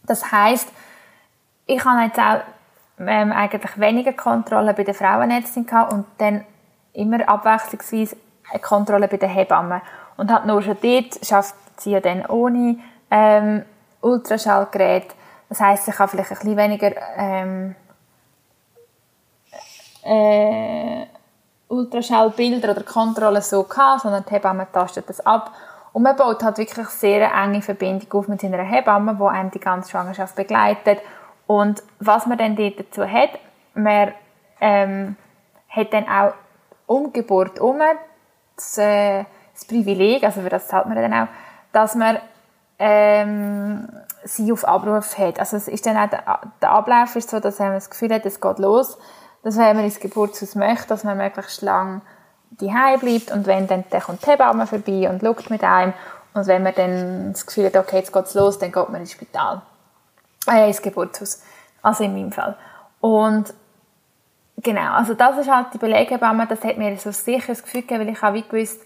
[0.06, 0.68] Das heisst,
[1.66, 2.40] ich habe jetzt auch
[2.98, 6.44] ähm, eigentlich weniger Kontrolle bei der Frauenärztin gehabt und dann
[6.92, 8.16] immer abwechslungsweise
[8.50, 9.80] eine Kontrolle bei den Hebammen.
[10.16, 12.78] Und hat nur schon dort schafft sie ja dann ohne
[13.10, 13.64] ähm,
[14.00, 15.14] Ultraschallgerät.
[15.48, 17.74] Das heisst, ich habe vielleicht ein bisschen weniger ähm,
[20.04, 21.06] äh,
[21.68, 25.52] Ultraschallbilder oder Kontrollen so gehabt, sondern die Hebamme tastet das ab.
[25.92, 29.60] Und man baut halt wirklich sehr enge Verbindung auf mit seiner Hebamme, die einem die
[29.60, 31.00] ganze Schwangerschaft begleitet.
[31.46, 33.30] Und was man dann dazu hat,
[33.74, 34.12] man
[34.60, 35.16] ähm,
[35.68, 36.34] hat dann auch
[36.86, 37.80] um Geburt herum
[38.56, 41.28] das, äh, das Privileg, also für das zahlt man dann auch,
[41.72, 42.18] dass man
[42.78, 43.88] ähm,
[44.24, 45.38] sie auf Abruf hat.
[45.38, 48.24] Also es ist dann auch der, der Ablauf ist so, dass man das Gefühl hat,
[48.24, 48.98] es geht los
[49.44, 52.00] dass wenn man ins Geburtshaus möchte, dass man möglichst lang
[52.50, 55.92] daheim bleibt und wenn dann, dann kommt die Hebamme vorbei und schaut mit einem
[56.32, 59.12] und wenn man dann das Gefühl hat, okay, jetzt geht's los, dann geht man ins
[59.12, 59.62] Spital,
[60.48, 61.42] äh, ins Geburtshaus,
[61.82, 62.56] also in meinem Fall.
[63.00, 63.52] Und
[64.62, 68.06] genau, also das ist halt die Beleghebamme, das hat mir so sicher das Gefühl gegeben,
[68.06, 68.80] weil ich habe wie gewusst,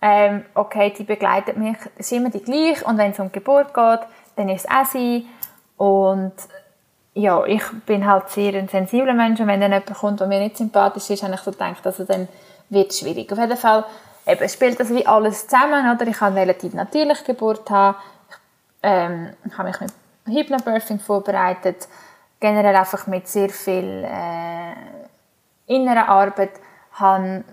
[0.00, 3.74] ähm, okay, die begleitet mich, ist immer die gleiche und wenn es um die Geburt
[3.74, 4.00] geht,
[4.36, 5.26] dann ist es auch sie
[5.76, 6.32] und
[7.14, 10.38] ja, ich bin halt sehr ein sensibler Mensch und wenn dann jemand kommt, der mir
[10.38, 12.28] nicht sympathisch ist, habe ich so gedacht, also dann
[12.68, 13.32] wird es schwierig.
[13.32, 13.84] Auf jeden Fall
[14.26, 16.06] eben, spielt das wie alles zusammen, oder?
[16.06, 17.96] Ich habe eine relativ natürliche Geburt haben.
[18.30, 18.36] Ich
[18.84, 19.92] ähm, habe mich mit
[20.28, 21.88] Hypnobirthing vorbereitet,
[22.40, 24.74] generell einfach mit sehr viel äh,
[25.66, 26.52] innerer Arbeit,
[26.92, 27.44] habe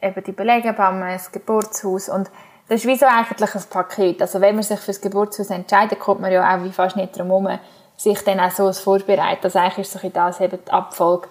[0.00, 2.30] eben die Belegebamme, das Geburtshaus und
[2.68, 4.22] das ist wie so eigentlich ein Paket.
[4.22, 7.18] Also wenn man sich für das Geburtshaus entscheidet, kommt man ja auch wie fast nicht
[7.18, 7.58] drum herum,
[7.96, 9.44] sich dann auch so vorbereitet.
[9.44, 11.28] Also eigentlich ist das eben die Abfolge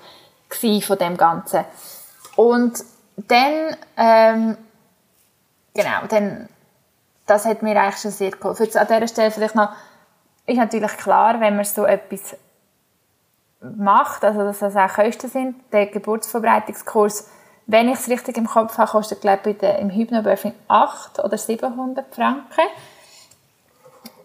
[0.49, 1.63] von dem Ganzen.
[2.35, 2.83] Und
[3.15, 4.57] dann, ähm,
[5.73, 6.49] genau, dann,
[7.25, 8.65] das hat mir eigentlich schon sehr geholfen.
[8.65, 9.69] Jetzt an dieser Stelle vielleicht noch,
[10.49, 12.35] ist natürlich klar, wenn man so etwas
[13.61, 17.29] macht, also dass das auch Kosten sind, der Geburtsvorbereitungskurs,
[17.67, 22.13] wenn ich es richtig im Kopf habe, kostet, glaube ich, im Hypnobirthing 8 oder 700
[22.13, 22.67] Franken.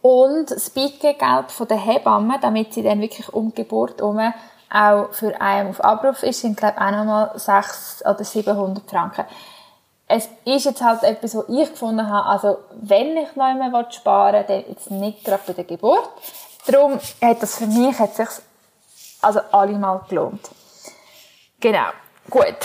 [0.00, 4.32] Und das Beigegeld von der Hebamme, damit sie dann wirklich um Geburt herum
[4.70, 9.24] auch für einen auf Abruf ist, sind, glaube ich, auch nochmal 600 oder 700 Franken.
[10.06, 14.34] Es ist jetzt halt etwas, was ich gefunden habe, also wenn ich noch einmal sparen
[14.34, 16.08] will, dann jetzt nicht gerade bei der Geburt.
[16.66, 18.28] Darum hat das für mich hat sich
[19.22, 20.50] also allemal gelohnt.
[21.60, 21.88] Genau.
[22.30, 22.56] Gut.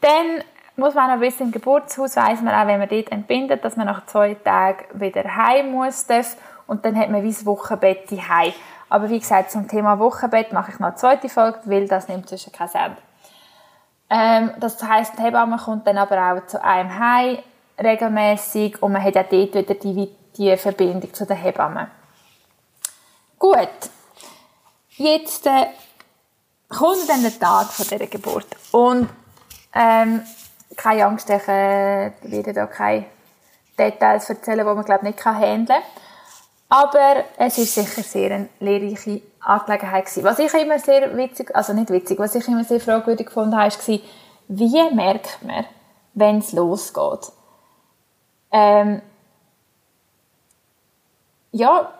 [0.00, 0.42] Dann
[0.76, 3.86] muss man auch wissen, im Geburtshaus weiss man auch, wenn man dort entbindet, dass man
[3.86, 8.52] nach zwei Tagen wieder heim muss darf und dann hat man wie das Wochenbett heim.
[8.88, 12.28] Aber wie gesagt, zum Thema Wochenbett mache ich noch eine zweite Folge, weil das nimmt
[12.28, 12.96] zwischen kein Ende.
[14.14, 17.38] Ähm, das heisst, die Hebamme kommt dann aber auch zu einem heim
[17.82, 21.88] regelmäßig und man hat auch dort wieder die, die Verbindung zu der Hebamme.
[23.38, 23.70] Gut,
[24.90, 25.64] jetzt äh,
[26.68, 29.08] kommt dann der Tag von dieser Geburt und
[29.74, 30.20] ähm,
[30.76, 33.06] keine Angst, ich äh, werde da keine
[33.78, 35.82] Details erzählen, die man glaube nicht handeln kann.
[36.72, 40.24] Aber es ist sicher sehr eine lehrreiche Angelegenheit gewesen.
[40.24, 43.70] Was ich immer sehr witzig, also nicht witzig, was ich immer sehr fragwürdig gefunden habe,
[43.70, 43.98] war,
[44.48, 45.66] wie merkt man,
[46.14, 47.30] wenn es losgeht?
[48.50, 49.02] Ähm,
[51.50, 51.92] ja,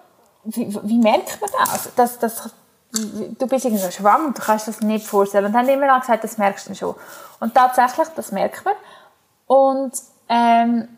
[0.45, 1.95] wie, wie, merkt man das?
[1.95, 2.51] das, das
[2.93, 5.45] du bist irgendwie schwanger und du kannst das nicht vorstellen.
[5.45, 6.95] Und dann haben immer gesagt, das merkst du schon.
[7.41, 8.75] Und tatsächlich, das merkt man.
[9.47, 9.93] Und
[10.31, 10.97] ähm,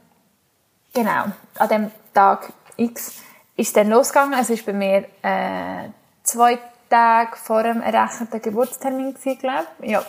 [0.92, 1.24] genau,
[1.58, 3.14] an dem Tag X
[3.56, 4.38] ist dann losgegangen.
[4.38, 5.88] Es ist bei mir äh,
[6.22, 6.58] zwei
[6.90, 9.90] Tage vor dem errechneten Geburtstermin gewesen, glaube ich.
[9.90, 10.04] Ja.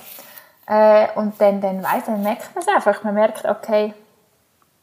[0.67, 3.03] Äh, und dann, dann weiss, dann merkt man es einfach.
[3.03, 3.93] Man merkt, okay,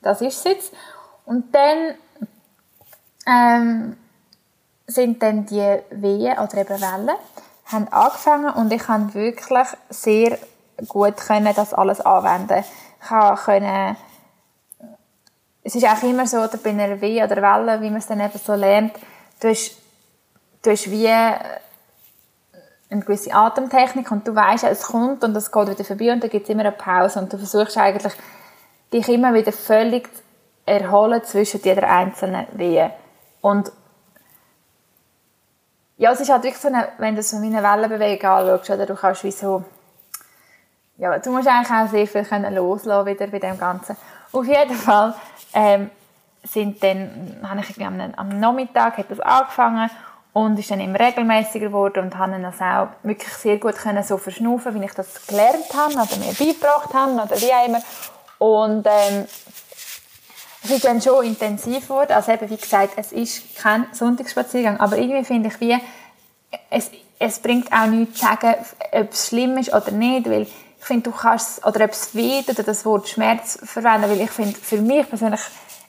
[0.00, 0.72] das ist es jetzt.
[1.24, 1.94] Und dann
[3.26, 3.96] ähm,
[4.86, 7.16] sind dann die Wehen oder eben Wellen
[7.66, 10.38] haben angefangen und ich konnte wirklich sehr
[10.88, 12.64] gut können das alles anwenden.
[13.00, 13.96] Ich konnte
[15.64, 18.20] es ist auch immer so, oder bei einer Wehe oder Welle, wie man es dann
[18.20, 18.94] eben so lernt,
[19.40, 19.76] du hast,
[20.62, 21.60] du hast wie eine
[22.90, 26.44] gewisse Atemtechnik und du weißt, es kommt und es geht wieder vorbei und dann gibt
[26.44, 28.12] es immer eine Pause und du versuchst eigentlich,
[28.92, 30.22] dich immer wieder völlig zu
[30.66, 32.92] erholen zwischen jeder einzelnen Wehe.
[33.40, 33.72] Und
[35.96, 38.94] ja, es ist halt wirklich so eine, wenn du so eine Wellenbewegung anschaust, oder du
[38.94, 39.64] kannst wie so,
[40.98, 43.96] ja, du musst eigentlich auch sehr viel können loslassen wieder bei dem Ganzen.
[44.32, 45.14] Auf jeden Fall
[45.54, 45.90] ähm,
[46.44, 49.90] sind dann, habe ich am, am Nachmittag hat das angefangen
[50.32, 54.16] und ist dann immer regelmäßiger geworden und habe das auch wirklich sehr gut können so
[54.16, 57.82] verschnaufen, wie ich das gelernt habe oder mir beigebracht habe oder wie auch immer.
[58.38, 59.26] Und ähm,
[60.64, 62.12] es ist dann schon intensiv geworden.
[62.12, 65.78] Also eben, wie gesagt, es ist kein Sonntagsspaziergang, aber irgendwie finde ich, wie,
[66.70, 68.54] es, es bringt auch nichts zu sagen,
[68.92, 70.46] ob es schlimm ist oder nicht, weil
[70.82, 74.32] ich finde, du kannst, oder ob es weh oder das Wort Schmerz verwenden, weil ich
[74.32, 75.40] finde, für mich persönlich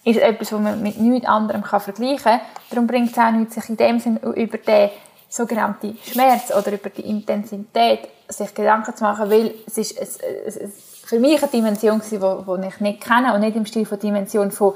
[0.03, 2.41] ist etwas, was man mit nichts anderem kann vergleichen kann.
[2.69, 4.91] Darum bringt es auch nichts, sich in dem Sinne über den
[5.29, 10.57] sogenannten Schmerz oder über die Intensität sich Gedanken zu machen, weil es ist, es, es,
[10.57, 10.71] es
[11.03, 14.51] für mich eine Dimension gewesen, die ich nicht kenne und nicht im Stil von Dimension
[14.51, 14.75] von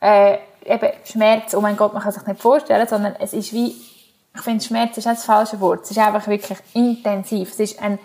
[0.00, 3.76] äh, eben Schmerz, oh mein Gott, man kann sich nicht vorstellen, sondern es ist wie,
[4.34, 7.82] ich finde Schmerz ist nicht das falsche Wort, es ist einfach wirklich intensiv, es ist
[7.82, 7.98] ein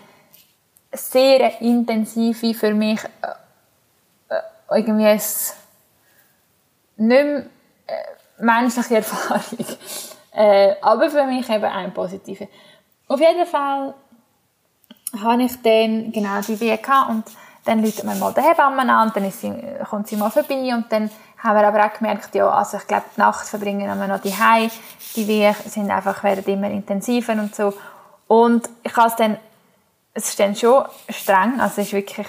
[0.92, 5.20] sehr intensive für mich äh, äh irgendwie ein
[6.96, 7.44] nicht mehr
[7.86, 9.66] äh, menschliche Erfahrung,
[10.32, 12.48] äh, aber für mich eben ein positive.
[13.08, 13.94] Auf jeden Fall
[15.22, 17.24] habe ich dann genau die Weh und
[17.64, 19.52] dann läutet man mal die Hebamme an dann sie,
[19.88, 21.10] kommt sie mal vorbei und dann
[21.42, 24.32] haben wir aber auch gemerkt, ja, also ich glaube, die Nacht verbringen wir noch die
[24.32, 24.74] Hause.
[25.16, 27.72] Die Wehen sind einfach, werden immer intensiver und so.
[28.28, 29.38] Und ich habe es dann,
[30.20, 32.26] es ist schon streng, also es ist wirklich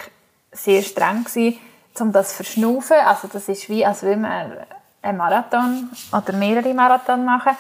[0.52, 1.60] sehr streng gewesen,
[2.00, 2.98] um das zu verschnaufen.
[3.06, 4.58] Also das ist wie, als würde man
[5.02, 7.56] einen Marathon oder mehrere Marathon machen.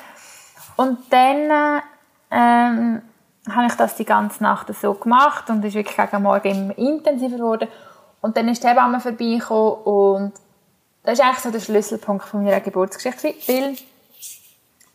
[0.77, 1.81] Und dann,
[2.31, 3.01] ähm,
[3.49, 7.67] habe ich das die ganze Nacht so gemacht und ist wirklich gegen Morgen intensiver geworden.
[8.21, 10.33] Und dann ist die Hebamme vorbeigekommen und
[11.03, 13.75] das ist eigentlich so der Schlüsselpunkt von meiner Geburtsgeschichte, weil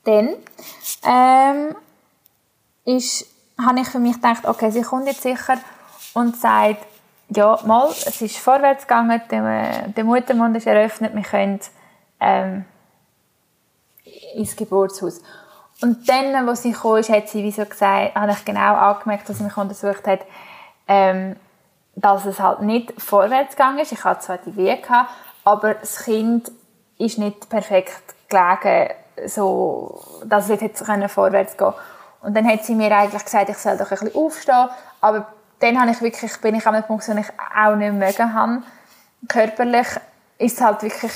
[0.04, 0.36] dann
[1.04, 1.74] ähm,
[2.84, 3.26] ist,
[3.64, 5.58] habe ich für mich gedacht, okay, sie kommt jetzt sicher
[6.14, 6.84] und sagt,
[7.28, 11.60] ja, mal, es ist vorwärts gegangen, der, der Muttermund ist eröffnet, wir können
[12.20, 12.64] ähm,
[14.34, 15.20] ins Geburtshaus.
[15.82, 19.38] Und dann, als sie kam, hat sie wie so gesagt, habe ich genau angemerkt, dass
[19.38, 20.20] sie mich untersucht hat,
[20.88, 21.36] ähm,
[21.94, 23.92] dass es halt nicht vorwärts gegangen ist.
[23.92, 25.10] Ich hatte zwar die Wehe gehabt,
[25.44, 26.50] aber das Kind
[26.98, 28.90] ist nicht perfekt gelegen,
[29.26, 31.74] so, dass es jetzt vorwärts gehen
[32.22, 34.68] Und dann hat sie mir eigentlich gesagt, ich soll doch ein bisschen aufstehen,
[35.00, 35.26] aber
[35.60, 38.62] dann habe ich wirklich, bin ich an einem Punkt, wo ich auch nicht mögen habe.
[39.28, 39.86] Körperlich
[40.38, 41.12] ist es halt wirklich,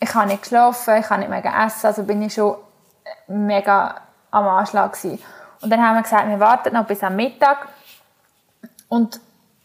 [0.00, 2.56] ich habe nicht geschlafen, ich habe nicht mehr essen, also bin ich schon
[3.26, 3.94] mega
[4.30, 5.22] am Anschlag gewesen.
[5.60, 7.68] Und dann haben wir gesagt, wir warten noch bis am Mittag.
[8.88, 9.20] Und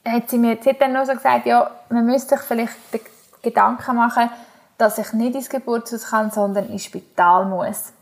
[0.05, 3.01] hat sie mir sie hat dann nur so gesagt, ja, man müsste sich vielleicht den
[3.41, 4.29] Gedanken machen,
[4.77, 7.93] dass ich nicht ins Geburtshaus kann, sondern ins Spital muss.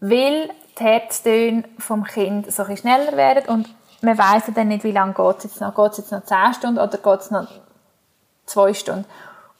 [0.00, 4.92] Weil die Herztöne vom Kind so ein schneller werden und man weiss dann nicht, wie
[4.92, 5.74] lange geht es jetzt noch.
[5.74, 7.48] Geht es jetzt noch 10 Stunden oder geht es noch
[8.46, 9.06] 2 Stunden?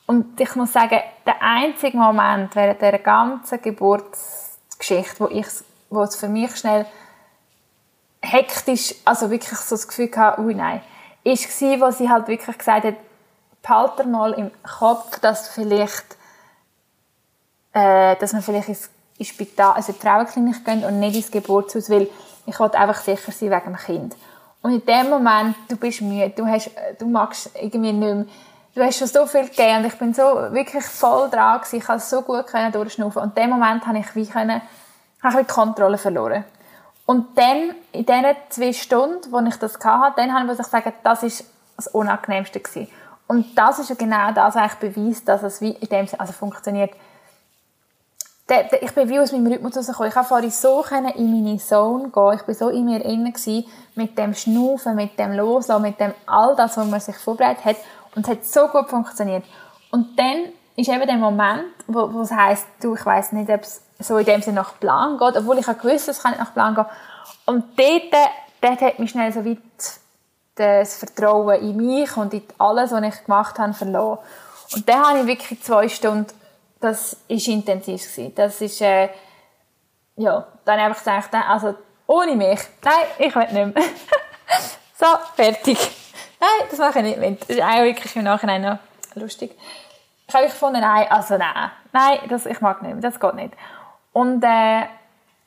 [0.06, 5.46] Und ich muss sagen, der einzige Moment während dieser ganzen Geburts Geschichte, wo ich,
[5.88, 6.86] wo es für mich schnell
[8.20, 10.82] hektisch, also wirklich so das Gefühl hatte, ui nein,
[11.24, 12.96] war, wo sie halt wirklich gesagt hat,
[13.62, 16.16] behalte mal im Kopf, dass vielleicht,
[17.72, 21.30] äh, dass man vielleicht ins, ins Spital, also in die Frauenklinik geht und nicht ins
[21.30, 22.08] Geburtshaus, weil
[22.46, 24.16] ich wollte einfach sicher sein wegen dem Kind.
[24.62, 28.26] Und in dem Moment, du bist müde, du hast, du magst irgendwie nicht mehr,
[28.74, 31.84] du hast schon so viel gegeben und ich bin so wirklich voll dran gewesen, ich
[31.84, 34.62] konnte so gut können durchschnaufen und in dem Moment habe ich wie können,
[35.22, 36.44] habe ich die Kontrolle verloren.
[37.06, 41.22] Und dann, in diesen zwei Stunden, wo ich das hatte, dann habe ich sagen, das
[41.22, 41.44] ist
[41.76, 42.88] das Unangenehmste gewesen.
[43.26, 46.92] Und das ist genau das eigentlich Beweis, dass es wie in dem Sinne, also funktioniert.
[48.46, 50.08] Ich bin wie aus meinem Rhythmus rausgekommen.
[50.08, 50.84] Ich konnte so
[51.16, 52.32] in meine Zone gehen.
[52.34, 53.32] Ich war so in mir innen
[53.94, 57.76] mit dem Schnaufen, mit dem Loslassen, mit dem all das, was man sich vorbereitet hat.
[58.14, 59.44] Und es hat so gut funktioniert.
[59.90, 63.62] Und dann ist eben der Moment, wo, wo es heisst, du, ich weiss nicht, ob
[63.62, 66.52] es so in dem Sinne nach Plan geht, obwohl ich gewusst es kann nicht nach
[66.52, 66.86] Plan gehen.
[67.46, 68.30] Und dort,
[68.60, 69.58] dort hat mich schnell so weit
[70.56, 74.18] das Vertrauen in mich und in alles, was ich gemacht habe, verloren.
[74.74, 76.26] Und dann habe ich wirklich zwei Stunden,
[76.80, 78.02] das war intensiv.
[78.02, 78.34] Gewesen.
[78.34, 79.08] Das ist, äh,
[80.16, 81.74] ja, dann habe ich gesagt, also,
[82.06, 83.84] ohne mich, nein, ich will nicht mehr.
[84.94, 85.78] so, fertig.
[86.40, 87.42] Nein, das mache ich nicht mit.
[87.42, 88.78] Das ist eigentlich wirklich im Nachhinein noch
[89.14, 89.56] lustig.
[90.26, 93.54] Ich habe gefunden, nein, also nein, nein, das, ich mag nicht mehr, das geht nicht.
[94.12, 94.84] Und, äh,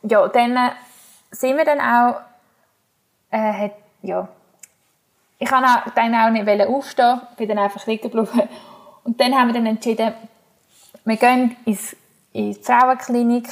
[0.04, 0.72] ja, dann
[1.32, 2.22] sind wir dann auch,
[3.32, 3.72] äh, hat,
[4.02, 4.28] ja,
[5.40, 8.50] ich auch, dann auch nicht aufstehen, bin dann einfach liegen geblieben.
[9.04, 10.14] Und dann haben wir dann entschieden,
[11.08, 11.96] wir gehen ins,
[12.34, 13.48] in die Frauenklinik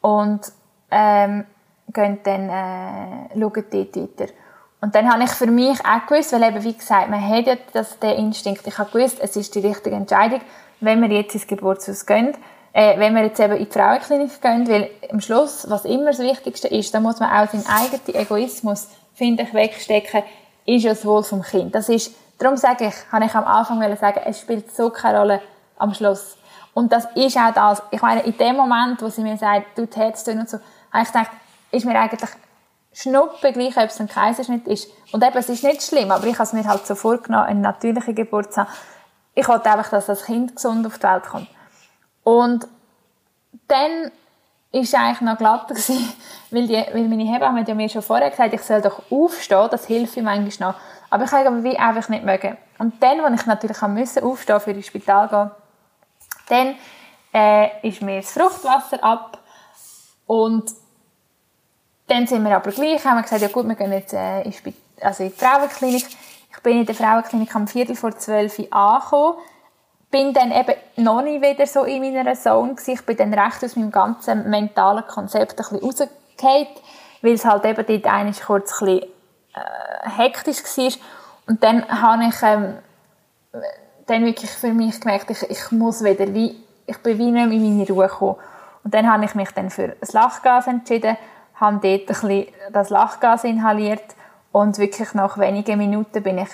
[0.00, 0.40] und
[0.90, 1.44] ähm,
[1.92, 4.32] gehen dann äh, schauen dort weiter.
[4.80, 7.56] Und dann habe ich für mich auch gewusst, weil eben, wie gesagt, man hat ja
[7.74, 10.40] das, den Instinkt, ich habe gewusst, es ist die richtige Entscheidung,
[10.80, 12.34] wenn wir jetzt ins Geburtshaus gehen,
[12.72, 16.20] äh, wenn wir jetzt eben in die Frauenklinik gehen, weil am Schluss, was immer das
[16.20, 20.22] Wichtigste ist, da muss man auch seinen eigenen Egoismus, finde ich, wegstecken,
[20.64, 21.74] ist ja das Wohl vom Kind.
[21.74, 25.40] Das ist, darum sage ich, habe ich am Anfang sagen, es spielt so keine Rolle
[25.76, 26.38] am Schluss.
[26.74, 27.82] Und das ist auch das.
[27.90, 30.58] Ich meine, in dem Moment, wo sie mir sagt, du tätst und so,
[30.92, 31.30] habe ich gedacht,
[31.70, 32.30] ist mir eigentlich
[32.92, 34.88] schnuppe gleich, ob es ein Kaiserschnitt ist.
[35.12, 37.60] Und eben, es ist nicht schlimm, aber ich habe es mir halt so vorgenommen, eine
[37.60, 38.70] natürliche Geburt zu haben.
[39.34, 41.48] Ich wollte einfach, dass das Kind gesund auf die Welt kommt.
[42.22, 42.66] Und
[43.68, 44.10] dann
[44.70, 46.12] ist eigentlich noch glatter gewesen,
[46.50, 49.68] weil, die, weil meine Hebamme hat ja mir schon vorher gesagt, ich soll doch aufstehen,
[49.70, 50.80] das hilft mir manchmal noch.
[51.10, 52.56] Aber ich habe aber wie einfach nicht mögen.
[52.78, 55.50] Und dann, als ich natürlich musste aufstehen, für ins Spital gehen,
[56.48, 56.74] dann
[57.32, 59.38] äh, ist mir das Fruchtwasser ab
[60.26, 60.64] und
[62.06, 64.54] dann sind wir aber gleich, haben wir gesagt, ja gut, wir gehen jetzt äh, in,
[65.00, 66.06] also in die Frauenklinik.
[66.50, 69.36] Ich bin in der Frauenklinik am Viertel vor zwölf angekommen
[70.14, 72.92] bin dann eben noch nicht wieder so in meiner Zone gewesen.
[72.92, 76.68] Ich bin dann recht aus meinem ganzen mentalen Konzept ein bisschen rausgefallen,
[77.20, 79.10] weil es halt eben dort eigentlich kurz ein bisschen
[79.54, 80.92] äh, hektisch war.
[81.48, 82.78] Und dann habe ich ähm,
[84.06, 87.78] dann wirklich für mich gemerkt, ich, ich muss wieder wie, ich bin wie nicht in
[87.78, 88.36] meine Ruhe gekommen.
[88.82, 91.16] Und dann habe ich mich dann für das Lachgas entschieden,
[91.54, 94.14] habe dort ein bisschen das Lachgas inhaliert
[94.52, 96.48] und wirklich nach wenigen Minuten bin ich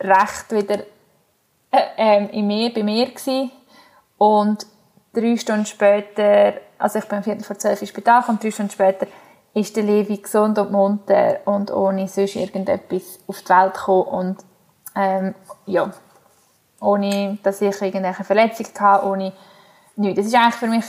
[0.00, 0.84] recht wieder
[1.72, 3.50] äh, in mir, bei mir gewesen.
[4.18, 4.66] und
[5.12, 8.72] drei Stunden später, also ich bin um Viertel vor zwölf ins Spital und drei Stunden
[8.72, 9.06] später
[9.54, 14.36] ist der Levi gesund und munter und ohne sonst irgendetwas auf die Welt gekommen und
[14.96, 15.34] ähm,
[15.66, 15.92] ja,
[16.84, 19.32] ohne, dass ich irgendwelche Verletzungen hatte, ohne
[19.96, 20.16] nichts.
[20.16, 20.84] Das ist eigentlich für mich,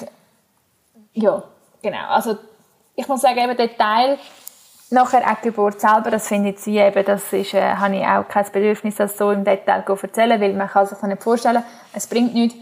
[1.13, 1.43] ja,
[1.81, 2.37] genau, also
[2.95, 4.17] ich muss sagen, eben der Teil
[4.91, 8.27] Nachher auch Geburt selber, das finde ich wie eben, das ist, äh, habe ich auch
[8.27, 11.63] kein Bedürfnis, das so im Detail zu erzählen, weil man kann sich das nicht vorstellen,
[11.91, 12.55] es bringt nichts.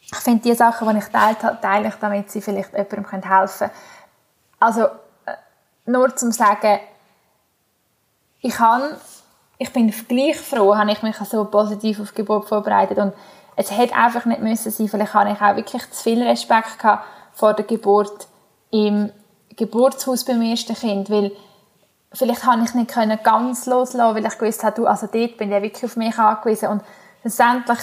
[0.00, 3.70] Ich finde die Sachen, die ich teile, teile ich, damit sie vielleicht jemandem helfen können.
[4.58, 4.88] Also, äh,
[5.84, 6.80] nur zum sagen,
[8.40, 8.96] ich kann,
[9.58, 13.12] ich bin gleich froh, habe ich mich so positiv auf die Geburt vorbereitet und
[13.56, 17.04] es hätte einfach nicht müssen sein, vielleicht habe ich auch wirklich zu viel Respekt gehabt
[17.32, 18.28] vor der Geburt
[18.70, 19.10] im
[19.56, 21.32] Geburtshaus beim ersten Kind, weil
[22.12, 25.52] vielleicht habe ich nicht können ganz loslassen, weil ich gewusst habe, du, also dort bin
[25.52, 26.82] ich wirklich auf mich angewiesen und
[27.24, 27.78] letztendlich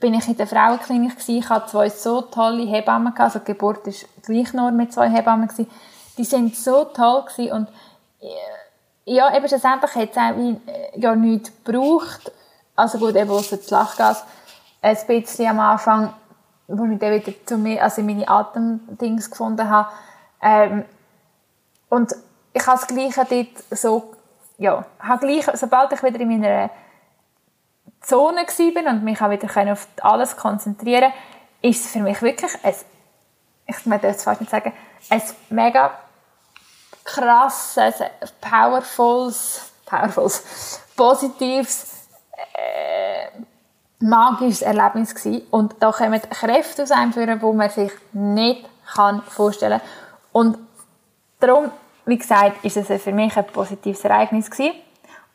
[0.00, 1.38] bin ich in der Frauenklinik gewesen.
[1.38, 3.92] ich hatte zwei so tolle Hebammen gehabt, also die Geburt war
[4.22, 5.70] gleich nur mit zwei Hebammen gewesen.
[6.16, 7.68] die sind so toll gewesen und
[8.20, 8.26] äh,
[9.04, 12.32] ja, eben schlussendlich hat es auch äh, ja nichts gebraucht,
[12.76, 14.24] also gut, eben außer das Lachgas,
[14.80, 16.14] ein bisschen am Anfang,
[16.68, 19.88] wo ich dann wieder zu mir, also meine Atemdings gefunden habe,
[20.40, 20.84] ähm,
[21.88, 22.14] und
[22.52, 24.12] ich habe das Gleiche dort so,
[24.58, 26.70] ja, habe gleich, sobald ich wieder in meiner
[28.00, 31.12] Zone war und mich wieder auf alles konzentrieren
[31.62, 32.74] ist es für mich wirklich ein,
[33.66, 34.72] ich möchte jetzt fast nicht sagen,
[35.08, 35.92] ein mega
[37.04, 37.94] krasses,
[38.40, 42.08] powerfules, powerfuls, positives,
[42.54, 43.40] äh,
[44.00, 45.46] magisches Erlebnis gewesen.
[45.50, 49.88] Und da kommen Kräfte aus einem führen, die man sich nicht kann vorstellen kann.
[50.32, 50.58] Und
[51.40, 51.70] darum,
[52.06, 54.74] wie gesagt, ist es für mich ein positives Ereignis gewesen.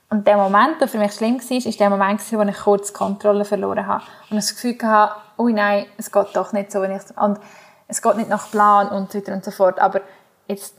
[0.10, 2.94] Und der Moment, der für mich schlimm war, ist der Moment, wo ich kurz die
[2.94, 4.04] Kontrolle verloren habe.
[4.30, 7.40] Und das Gefühl hatte, oh nein, es geht doch nicht so, wie ich und
[7.90, 9.80] es geht nicht nach Plan und so weiter und so fort.
[9.80, 10.02] Aber
[10.48, 10.76] jetzt,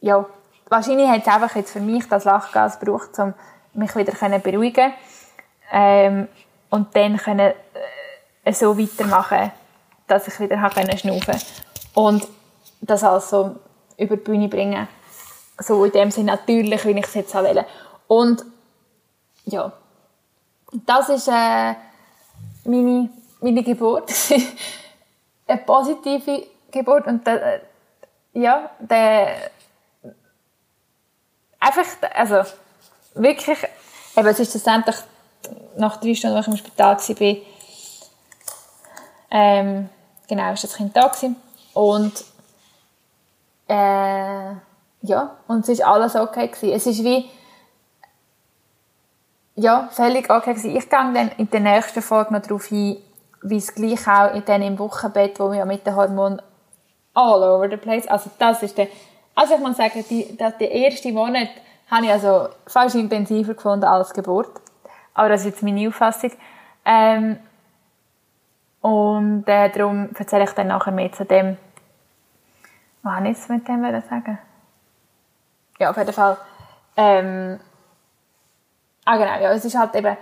[0.00, 0.24] ja,
[0.68, 3.34] wahrscheinlich hat es einfach jetzt für mich das Lachgas gebraucht, um
[3.74, 4.92] mich wieder zu beruhigen
[5.72, 6.28] ähm,
[6.70, 7.52] und dann können,
[8.44, 9.52] äh, so weitermachen,
[10.06, 11.46] dass ich wieder schnaufen konnte.
[11.94, 12.26] Und
[12.80, 13.56] das also
[13.96, 14.88] über die Bühne bringen.
[15.58, 17.66] So in dem Sinne natürlich, wie ich es jetzt wollte.
[18.08, 18.44] Und
[19.44, 19.72] ja,
[20.86, 21.74] das ist äh,
[22.64, 24.10] meine, meine Geburt.
[25.46, 27.60] eine positive Geburt und der,
[28.32, 29.50] ja, der
[31.60, 31.84] einfach,
[32.14, 32.50] also
[33.14, 33.58] wirklich,
[34.16, 34.96] eben, es ist schlussendlich
[35.76, 37.36] nach drei Stunden, als ich im Spital war,
[39.32, 39.88] ähm,
[40.28, 41.36] genau, ist das Kind da gewesen.
[41.74, 42.24] und
[43.68, 44.54] äh,
[45.02, 46.74] ja, und es war alles okay gewesen.
[46.74, 47.30] Es ist wie
[49.54, 50.76] ja, völlig okay gewesen.
[50.76, 52.96] Ich gehe dann in der nächsten Folge noch darauf hin,
[53.42, 56.42] wie es gleich auch in dem Wochenbett, wo wir mit den Hormonen
[57.14, 58.88] all over the place, also das ist der,
[59.40, 61.48] also ich muss sagen, die, das, der erste Monat
[61.90, 64.60] habe ich also fast intensiver gefunden als Geburt.
[65.14, 66.32] Aber das ist jetzt meine Auffassung.
[66.84, 67.38] Ähm,
[68.82, 71.56] und äh, darum erzähle ich dann nachher mehr zu dem,
[73.02, 74.38] was habe ich mit dem sagen?
[75.78, 76.36] Ja, auf jeden Fall.
[76.98, 77.58] Ähm,
[79.06, 80.18] ah genau, ja, es ist halt eben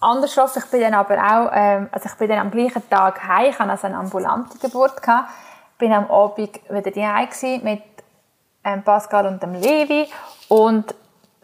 [0.00, 3.50] anders Ich bin dann aber auch, ähm, also ich bin dann am gleichen Tag heim,
[3.50, 5.28] ich hatte also eine ambulante Geburt, gehabt,
[5.80, 7.28] bin am Abend wieder daheim
[7.62, 7.89] mit
[8.64, 10.08] ähm, Pascal und dem Levi
[10.48, 10.94] und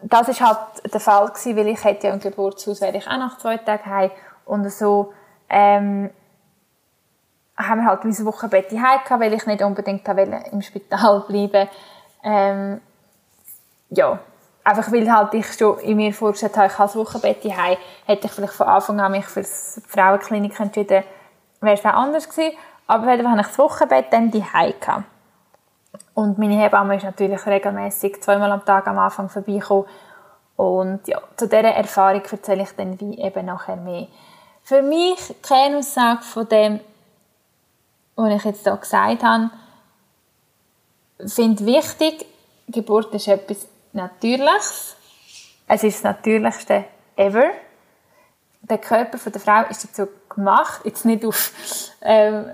[0.01, 0.57] das ist halt
[0.93, 3.85] der Fall gewesen, weil ich hätte ja im Geburtshaus wäre ich auch nach zwei Tagen
[3.85, 4.11] heim
[4.45, 5.13] und so
[5.49, 6.09] ähm,
[7.57, 11.67] haben wir halt mein Wochenbett heim gehabt, weil ich nicht unbedingt im Spital bleiben
[12.23, 12.81] ähm,
[13.89, 14.19] ja,
[14.63, 18.27] einfach weil halt ich schon in mir vorgestellt habe, ich habe das Wochenbett heim, hätte
[18.27, 21.03] ich vielleicht von Anfang an mich für die Frauenklinik entschieden,
[21.61, 22.57] wäre es auch anders gewesen.
[22.85, 24.43] Aber Fall habe ich das Wochenbett dann die
[24.79, 25.03] gehabt.
[26.13, 29.85] Und meine Hebamme ist natürlich regelmäßig zweimal am Tag am Anfang vorbeigekommen.
[30.55, 34.07] Und ja, zu dieser Erfahrung erzähle ich dann wie eben nachher mehr.
[34.63, 36.79] Für mich, die Kernaussage von dem,
[38.15, 39.51] was ich jetzt hier gesagt habe,
[41.25, 42.25] finde wichtig,
[42.67, 44.95] Geburt ist etwas Natürliches.
[45.67, 46.85] Es ist das Natürlichste
[47.15, 47.51] ever.
[48.61, 51.51] Der Körper der Frau ist dazu gemacht, jetzt nicht auf,
[52.01, 52.49] ähm,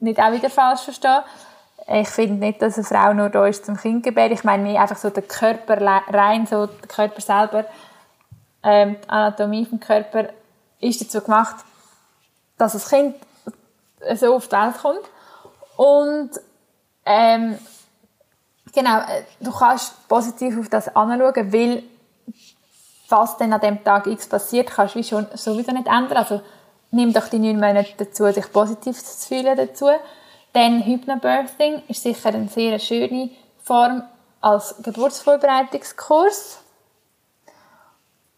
[0.00, 1.22] nicht auch wieder falsch verstehen.
[1.90, 4.32] Ich finde nicht, dass eine Frau nur da ist zum Kind gebären.
[4.32, 7.64] Ich meine mehr einfach so der Körper rein, so der Körper selber,
[8.62, 10.28] ähm, die Anatomie vom Körper
[10.80, 11.56] ist dazu gemacht,
[12.58, 13.16] dass das Kind
[14.14, 15.00] so auf die Welt kommt.
[15.76, 16.30] Und
[17.06, 17.58] ähm,
[18.72, 21.82] Genau, äh, du kannst positiv auf das anschauen, weil
[23.08, 26.18] was dann an dem Tag X passiert, kannst du schon sowieso nicht ändern.
[26.18, 26.42] Also
[26.90, 29.86] nimm doch die neun Monate dazu, dich positiv zu fühlen dazu.
[30.52, 33.30] Dann Hypnobirthing ist sicher eine sehr schöne
[33.62, 34.02] Form
[34.40, 36.60] als Geburtsvorbereitungskurs.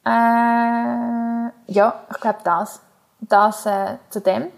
[0.05, 2.81] Äh, ja, ich glaube das.
[3.21, 4.49] Das äh, zu dem.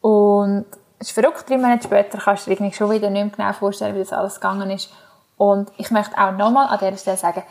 [0.00, 0.66] Und
[0.98, 3.94] es ist verrückt, drei Monate später kannst du dir schon wieder nicht mehr genau vorstellen,
[3.94, 4.90] wie das alles gegangen ist.
[5.36, 7.42] Und ich möchte auch nochmal an dieser Stelle sagen,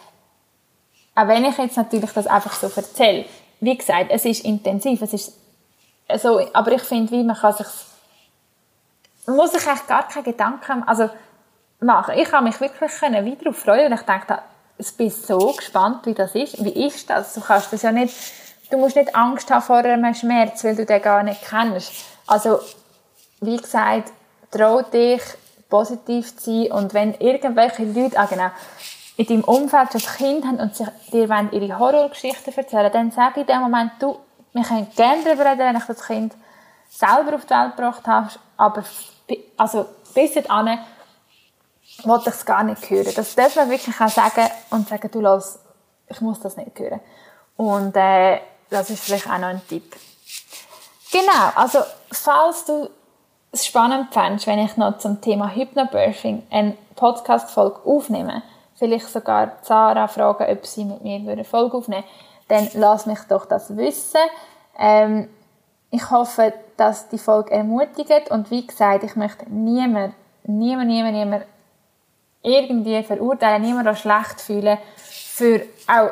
[1.15, 3.25] auch wenn ich jetzt natürlich das einfach so erzähle,
[3.59, 5.33] wie gesagt, es ist intensiv, es ist
[6.17, 7.67] so, aber ich finde, wie man kann sich,
[9.31, 11.09] man muss sich eigentlich gar keine Gedanken also
[11.79, 12.15] machen.
[12.17, 14.39] Ich habe mich wirklich können wie darauf freuen und ich denke,
[14.77, 16.63] ich bin so gespannt, wie das ist.
[16.63, 17.33] Wie ist das?
[17.33, 18.15] Du kannst das ja nicht,
[18.69, 21.91] du musst nicht Angst haben vor einem Schmerz, weil du den gar nicht kennst.
[22.27, 22.59] Also
[23.39, 24.11] wie gesagt,
[24.51, 25.21] trau dich,
[25.69, 28.51] positiv zu sein und wenn irgendwelche Leute, ah genau,
[29.15, 33.45] in deinem Umfeld schon Kind haben und sich, dir ihre Horrorgeschichten erzählen, dann sag in
[33.45, 34.17] dem Moment, du,
[34.51, 36.33] wir können gerne darüber reden, wenn ich das Kind
[36.89, 38.83] selber auf die Welt gebracht habe, aber
[39.57, 40.79] also bis dahin
[42.03, 43.13] wollte ich es gar nicht hören.
[43.15, 45.59] Das darf man wirklich auch sagen und sagen, du los,
[46.07, 46.99] ich muss das nicht hören.
[47.57, 49.95] Und äh, das ist vielleicht auch noch ein Tipp.
[51.11, 51.79] Genau, also
[52.11, 52.89] falls du
[53.51, 58.43] es spannend fändest, wenn ich noch zum Thema Hypnobirthing eine Podcast-Folge aufnehme,
[58.75, 62.03] vielleicht sogar Sarah fragen, ob sie mit mir eine Folge aufnehmen
[62.47, 64.21] würde, dann lass mich doch das wissen.
[64.77, 65.29] Ähm,
[65.91, 70.13] ich hoffe, dass die Folge ermutigt und wie gesagt, ich möchte niemand,
[70.45, 71.45] niemand, niemand, niemand
[72.41, 76.11] irgendwie verurteilen, niemand auch schlecht fühlen für auch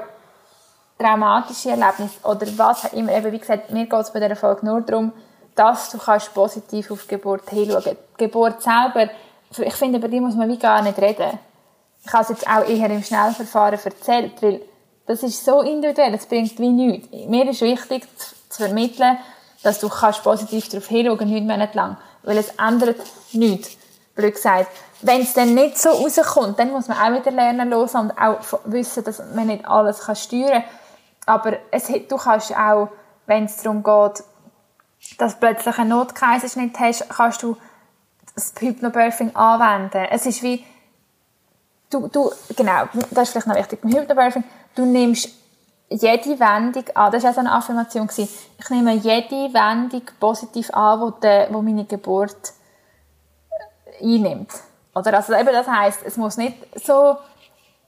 [1.00, 3.14] traumatische Erlebnisse oder was auch immer.
[3.14, 5.14] Eben, wie gesagt, mir geht es bei dieser Folge nur darum,
[5.56, 7.98] dass du kannst positiv auf die Geburt hinschauen kannst.
[8.20, 9.10] Die Geburt selber,
[9.58, 11.40] ich finde, über die muss man wie gar nicht reden.
[12.06, 14.62] Ich habe es jetzt auch eher im Schnellverfahren erzählt, weil
[15.06, 17.08] das ist so individuell, es bringt wie nichts.
[17.28, 19.18] Mir ist wichtig zu, zu vermitteln,
[19.64, 21.98] dass du kannst positiv darauf hinschauen kannst, neun Monate lang.
[22.24, 22.98] Weil es ändert
[23.34, 23.78] nichts.
[24.16, 24.68] Blöd gesagt.
[25.02, 28.40] Wenn es dann nicht so rauskommt, dann muss man auch wieder lernen los und auch
[28.66, 30.64] wissen, dass man nicht alles kann steuern kann.
[31.26, 32.90] Aber es, du kannst auch,
[33.26, 34.24] wenn es darum geht,
[35.18, 37.56] dass du plötzlich einen Notkaiserschnitt hast, kannst du
[38.36, 40.06] das Hypnobirthing anwenden.
[40.10, 40.66] Es ist wie,
[41.90, 44.44] du, du, genau, das ist vielleicht noch wichtig, beim Hypnobirthing,
[44.76, 45.30] du nimmst
[45.90, 51.02] jede Wendung an, das war auch so eine Affirmation, ich nehme jede Wendung positiv an,
[51.02, 52.54] wo, die, wo meine Geburt
[54.02, 54.52] einnimmt.
[54.94, 57.18] Oder also eben das heisst, es muss nicht so,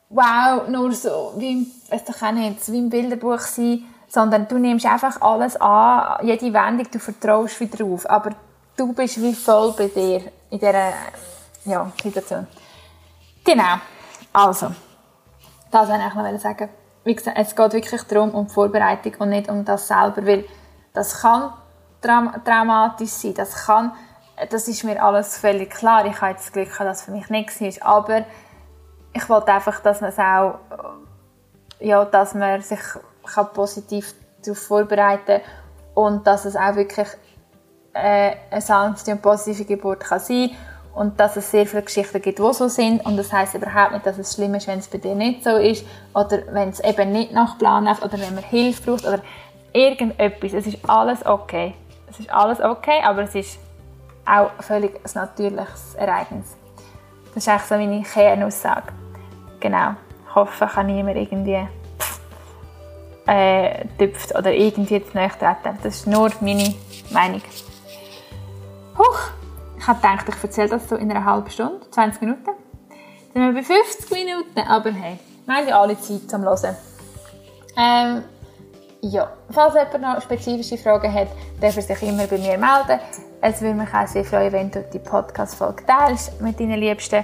[0.10, 5.22] wow, nur so, wie im, weiss nicht, wie im Bilderbuch sein, sondern du nimmst einfach
[5.22, 8.32] alles an, jede Wendung, du vertraust wieder drauf, aber
[8.76, 10.94] du bist wie voll bei dir in dieser
[11.66, 12.48] ja, Situation.
[13.44, 13.76] Genau,
[14.34, 14.72] also,
[15.70, 16.70] das wollte ich noch sagen.
[17.04, 20.46] Wie gesagt, es geht wirklich darum, um die Vorbereitung und nicht um das selber, weil
[20.94, 21.54] das kann
[22.02, 23.94] traumatisch sein, das kann,
[24.50, 26.06] das ist mir alles völlig klar.
[26.06, 28.26] Ich habe das Glück, dass das für mich nicht war, aber
[29.14, 30.60] ich wollte einfach, dass man auch,
[31.80, 32.80] ja, dass man sich
[33.24, 35.42] kann positiv darauf vorbereiten
[35.94, 37.08] und dass es auch wirklich
[37.94, 40.52] äh, eine sanfte und positive Geburt kann sein
[40.94, 44.06] und dass es sehr viele Geschichten gibt, die so sind und das heißt überhaupt nicht,
[44.06, 47.12] dass es schlimm ist, wenn es bei dir nicht so ist oder wenn es eben
[47.12, 49.22] nicht nach Plan läuft oder wenn man Hilfe braucht oder
[49.74, 50.54] irgendetwas.
[50.54, 51.74] Es ist alles okay.
[52.10, 53.60] Es ist alles okay, aber es ist
[54.26, 56.58] auch völlig ein natürliches Ereignis.
[57.34, 58.94] Das ist eigentlich so meine Kernaussage.
[59.60, 59.92] Genau.
[60.28, 61.68] Ich hoffe, kann niemand irgendwie
[63.28, 65.78] äh, tüpft oder irgendwie zu nahe treten.
[65.84, 66.74] Das ist nur meine
[67.12, 67.42] Meinung.
[68.98, 69.32] Huch,
[69.82, 72.46] ich habe gedacht, ich erzähle das so in einer halben Stunde, 20 Minuten.
[72.46, 72.54] Dann
[73.34, 76.76] sind wir bei 50 Minuten, aber hey, wir haben ja alle Zeit zum Hören.
[77.76, 78.24] Ähm,
[79.02, 81.30] ja, falls jemand noch spezifische Fragen hat,
[81.60, 83.00] darf er sich immer bei mir melden.
[83.42, 87.24] Es würde mich auch sehr freuen, wenn du die Podcast-Folge teilst mit deinen Liebsten.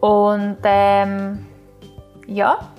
[0.00, 1.46] Und ähm,
[2.26, 2.70] ja,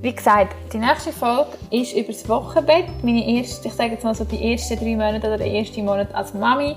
[0.00, 2.86] wie gesagt, die nächste Folge ist über das Wochenbett.
[3.02, 6.14] Meine erste, ich sage jetzt mal so die ersten drei Monate oder der erste Monat
[6.14, 6.76] als Mami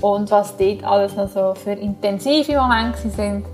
[0.00, 3.46] und was dort alles noch so für intensive Momente sind.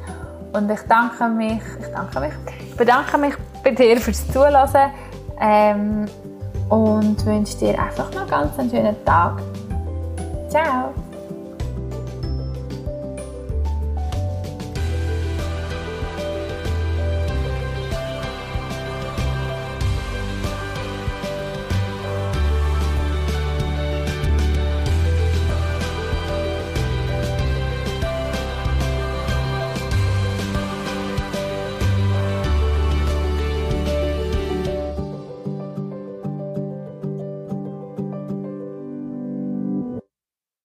[0.53, 2.32] Und ich danke mich, ich danke mich,
[2.68, 4.93] ich bedanke mich bei dir fürs Zuhören
[5.40, 6.07] ähm,
[6.68, 9.40] und wünsche dir einfach noch ganz einen schönen Tag.
[10.49, 10.93] Ciao!